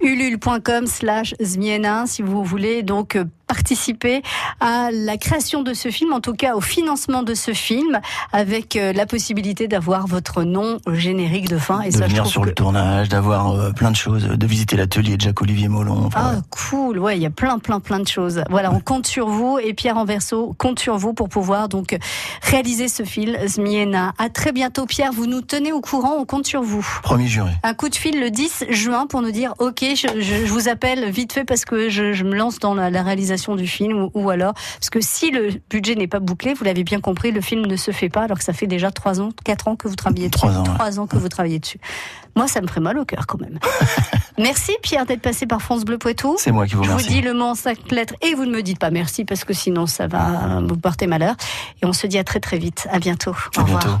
ulule.com 0.00 0.86
slash 0.86 1.34
Zmiena 1.40 2.04
si 2.06 2.22
vous 2.22 2.44
voulez 2.44 2.82
donc 2.82 3.16
euh, 3.16 3.24
participer 3.48 4.22
à 4.60 4.90
la 4.92 5.16
création 5.16 5.62
de 5.62 5.74
ce 5.74 5.90
film, 5.90 6.12
en 6.12 6.20
tout 6.20 6.34
cas 6.34 6.54
au 6.54 6.60
financement 6.60 7.22
de 7.22 7.34
ce 7.34 7.52
film, 7.52 7.98
avec 8.32 8.76
euh, 8.76 8.92
la 8.92 9.06
possibilité 9.06 9.66
d'avoir 9.68 10.06
votre 10.06 10.42
nom 10.44 10.78
générique 10.92 11.48
de 11.48 11.58
fin. 11.58 11.80
Et 11.80 11.90
de 11.90 11.96
ça, 11.96 12.06
venir 12.06 12.26
sur 12.26 12.42
que- 12.42 12.46
le 12.48 12.54
tournage, 12.54 13.08
d'avoir 13.08 13.50
euh, 13.50 13.72
plein 13.72 13.90
de 13.90 13.96
choses, 13.96 14.24
de 14.24 14.46
visiter 14.46 14.76
l'atelier 14.76 15.16
de 15.16 15.22
Jacques-Olivier 15.22 15.68
Molon. 15.68 16.04
enfin, 16.06 16.34
Ah, 16.36 16.40
cool. 16.50 16.98
Ouais, 16.98 17.16
il 17.16 17.22
y 17.22 17.26
a 17.26 17.30
plein, 17.30 17.58
plein, 17.58 17.80
plein 17.80 17.98
de 18.00 18.06
choses. 18.06 18.42
Voilà, 18.50 18.72
on 18.72 18.80
compte 18.80 19.06
sur 19.06 19.28
vous 19.28 19.58
et 19.62 19.72
Pierre 19.74 19.96
Anverso 19.96 20.54
compte 20.58 20.78
sur 20.78 20.96
vous 20.98 21.14
pour 21.14 21.28
pouvoir 21.28 21.68
donc 21.68 21.96
réaliser 22.42 22.88
ce 22.88 23.02
film, 23.02 23.34
Zmiena. 23.46 24.12
À 24.18 24.28
très 24.28 24.52
bientôt, 24.52 24.84
Pierre. 24.86 25.12
Vous 25.12 25.26
nous 25.26 25.40
tenez 25.40 25.72
au 25.72 25.80
courant. 25.80 26.16
On 26.18 26.24
compte 26.26 26.46
sur 26.46 26.62
vous. 26.62 26.86
Promis 27.02 27.28
juré. 27.28 27.50
Un 27.62 27.72
coup 27.74 27.88
de 27.88 27.94
fil 27.96 28.20
le 28.20 28.30
10 28.30 28.64
juin 28.70 29.06
pour 29.06 29.22
nous 29.22 29.30
dire 29.30 29.54
ok 29.58 29.80
je, 29.94 30.20
je- 30.20 30.44
je 30.46 30.52
vous 30.52 30.68
appelle 30.68 31.10
vite 31.10 31.32
fait 31.32 31.44
parce 31.44 31.64
que 31.64 31.88
je, 31.88 32.12
je 32.12 32.24
me 32.24 32.34
lance 32.34 32.58
dans 32.58 32.74
la, 32.74 32.90
la 32.90 33.02
réalisation 33.02 33.37
du 33.56 33.66
film 33.66 34.02
ou, 34.04 34.10
ou 34.14 34.30
alors 34.30 34.54
parce 34.54 34.90
que 34.90 35.00
si 35.00 35.30
le 35.30 35.50
budget 35.70 35.94
n'est 35.94 36.06
pas 36.06 36.20
bouclé 36.20 36.54
vous 36.54 36.64
l'avez 36.64 36.84
bien 36.84 37.00
compris 37.00 37.30
le 37.30 37.40
film 37.40 37.66
ne 37.66 37.76
se 37.76 37.90
fait 37.90 38.08
pas 38.08 38.22
alors 38.22 38.38
que 38.38 38.44
ça 38.44 38.52
fait 38.52 38.66
déjà 38.66 38.90
3 38.90 39.20
ans 39.20 39.30
4 39.44 39.68
ans 39.68 39.76
que 39.76 39.88
vous 39.88 39.96
travaillez 39.96 40.28
dessus. 40.28 40.38
Trois 40.38 40.58
ans, 40.58 40.64
ouais. 40.64 40.74
3 40.74 41.00
ans 41.00 41.06
que 41.06 41.16
vous 41.16 41.28
travaillez 41.28 41.58
dessus. 41.58 41.78
Moi 42.36 42.48
ça 42.48 42.60
me 42.60 42.66
ferait 42.66 42.80
mal 42.80 42.98
au 42.98 43.04
cœur 43.04 43.26
quand 43.26 43.40
même. 43.40 43.58
Merci 44.38 44.72
Pierre 44.82 45.06
d'être 45.06 45.22
passé 45.22 45.46
par 45.46 45.62
France 45.62 45.84
Bleu 45.84 45.98
Poitou. 45.98 46.36
C'est 46.38 46.52
moi 46.52 46.66
qui 46.66 46.74
vous 46.74 46.84
je 46.84 46.90
remercie. 46.90 47.08
vous 47.08 47.14
dis 47.14 47.20
le 47.20 47.34
mot 47.34 47.46
en 47.46 47.54
cinq 47.54 47.90
lettres 47.90 48.14
et 48.22 48.34
vous 48.34 48.44
ne 48.44 48.52
me 48.52 48.62
dites 48.62 48.78
pas 48.78 48.90
merci 48.90 49.24
parce 49.24 49.44
que 49.44 49.52
sinon 49.52 49.86
ça 49.86 50.06
va 50.06 50.60
vous 50.66 50.76
porter 50.76 51.06
malheur. 51.06 51.34
Et 51.82 51.86
on 51.86 51.92
se 51.92 52.06
dit 52.06 52.18
à 52.18 52.24
très 52.24 52.40
très 52.40 52.58
vite. 52.58 52.86
À 52.90 52.98
bientôt. 52.98 53.34
À 53.56 53.60
au 53.60 53.64
revoir 53.64 54.00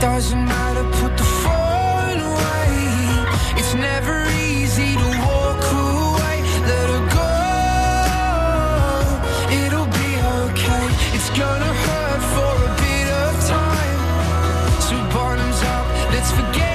Doesn't 0.00 0.44
matter, 0.44 0.84
put 1.00 1.16
the 1.16 1.24
phone 1.24 2.20
away. 2.20 2.68
It's 3.58 3.74
never 3.74 4.26
easy 4.28 4.94
to 4.94 5.08
walk 5.26 5.64
away. 5.72 6.42
Let 6.70 6.88
her 6.94 7.04
go. 7.18 7.32
It'll 9.64 9.90
be 10.00 10.10
okay. 10.42 10.86
It's 11.16 11.30
gonna 11.30 11.72
hurt 11.84 12.22
for 12.34 12.54
a 12.68 12.72
bit 12.84 13.08
of 13.24 13.32
time. 13.48 14.00
So 14.86 14.94
bottoms 15.14 15.60
up, 15.62 15.86
let's 16.12 16.30
forget 16.30 16.65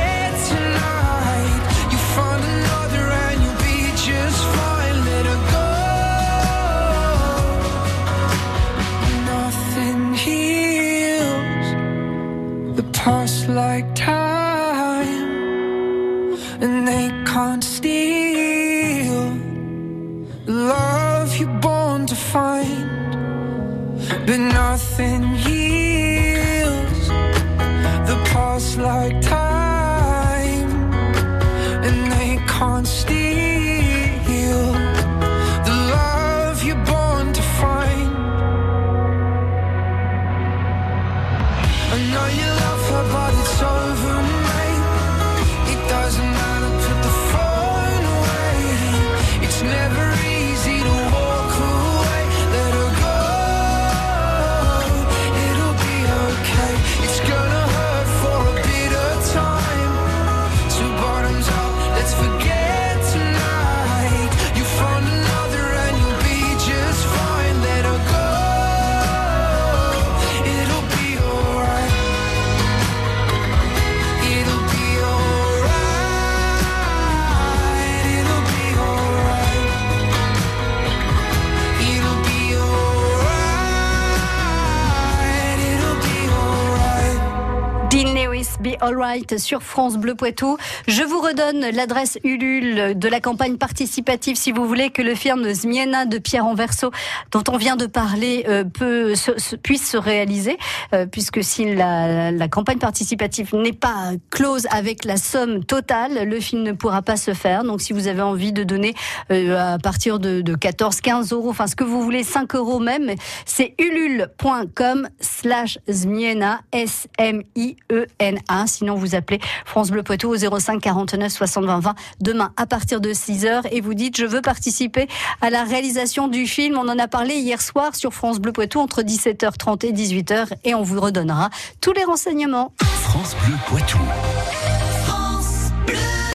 Sur 89.38 89.64
France 89.64 89.98
Bleu 89.98 90.14
Poitou. 90.14 90.58
Je 90.88 91.02
vous 91.02 91.20
redonne 91.22 91.72
l'adresse 91.74 92.20
Ulule 92.24 92.94
de 92.96 93.08
la 93.08 93.20
campagne 93.20 93.58
participative 93.58 94.36
si 94.36 94.52
vous 94.52 94.68
voulez 94.68 94.92
que 94.92 95.02
le 95.02 95.16
film 95.16 95.52
Zmiena 95.52 96.06
de 96.06 96.20
Pierre 96.20 96.46
Anverso, 96.46 96.92
dont 97.32 97.42
on 97.50 97.58
vient 97.58 97.78
de 97.78 97.88
parler, 97.88 98.46
euh, 98.48 98.64
puisse 98.64 99.90
se 99.90 99.98
réaliser, 99.98 100.60
euh, 100.94 101.08
puisque 101.08 101.44
si 101.44 101.74
la, 101.74 102.32
la 102.32 102.48
campagne 102.48 102.78
participative 102.78 103.56
n'est 103.56 103.74
pas 103.74 104.12
close 104.30 104.68
avec 104.70 105.04
la 105.04 105.18
somme 105.18 105.66
totale, 105.66 106.30
le 106.30 106.40
film 106.40 106.62
ne 106.62 106.74
pourra 106.74 107.02
pas 107.02 107.18
se 107.18 107.34
faire. 107.34 107.64
Donc 107.64 107.82
si 107.82 107.94
vous 107.94 108.08
avez 108.08 108.22
envie 108.22 108.54
de 108.54 108.64
donner 108.64 108.94
euh, 109.32 109.74
à 109.74 109.80
partir 109.80 110.20
de, 110.20 110.42
de 110.42 110.54
14, 110.54 111.02
15 111.02 111.34
euros, 111.34 111.50
enfin 111.50 111.66
ce 111.66 111.76
que 111.76 111.84
vous 111.84 112.04
voulez, 112.04 112.24
5 112.24 112.54
euros 112.54 112.80
même, 112.80 113.16
c'est 113.48 113.74
ulule.com 113.80 115.10
slash 115.20 115.80
Zmiena, 115.90 116.62
S-M-I-E-N-A. 116.72 118.68
Sinon, 118.68 118.91
vous 118.96 119.16
appelez 119.16 119.40
France 119.66 119.92
Bleu 119.92 120.04
Poitou 120.04 120.30
au 120.30 120.38
05 120.38 120.82
49 120.82 121.32
60 121.32 121.66
20 121.66 121.80
20 121.80 121.96
demain 122.20 122.52
à 122.58 122.66
partir 122.66 123.02
de 123.02 123.14
6 123.14 123.46
heures 123.46 123.64
et 123.72 123.82
vous 123.82 123.94
dites 123.94 124.18
je 124.18 124.26
veux 124.26 124.42
participer 124.42 125.08
à 125.42 125.50
la 125.50 125.64
réalisation 125.64 126.28
du 126.28 126.48
film. 126.48 126.78
On 126.78 126.88
en 126.88 127.00
a 127.00 127.08
parlé 127.08 127.36
hier 127.36 127.62
soir 127.62 127.96
sur 127.96 128.14
France 128.14 128.40
Bleu 128.40 128.52
Poitou 128.52 128.80
entre 128.80 129.02
17h30 129.02 129.86
et 129.86 129.94
18h 129.94 130.54
et 130.64 130.76
on 130.76 130.84
vous 130.84 131.00
redonnera 131.00 131.50
tous 131.80 131.94
les 131.94 132.04
renseignements. 132.04 132.74
France 132.80 133.36
Bleu 133.46 133.56
Poitou. 133.68 134.00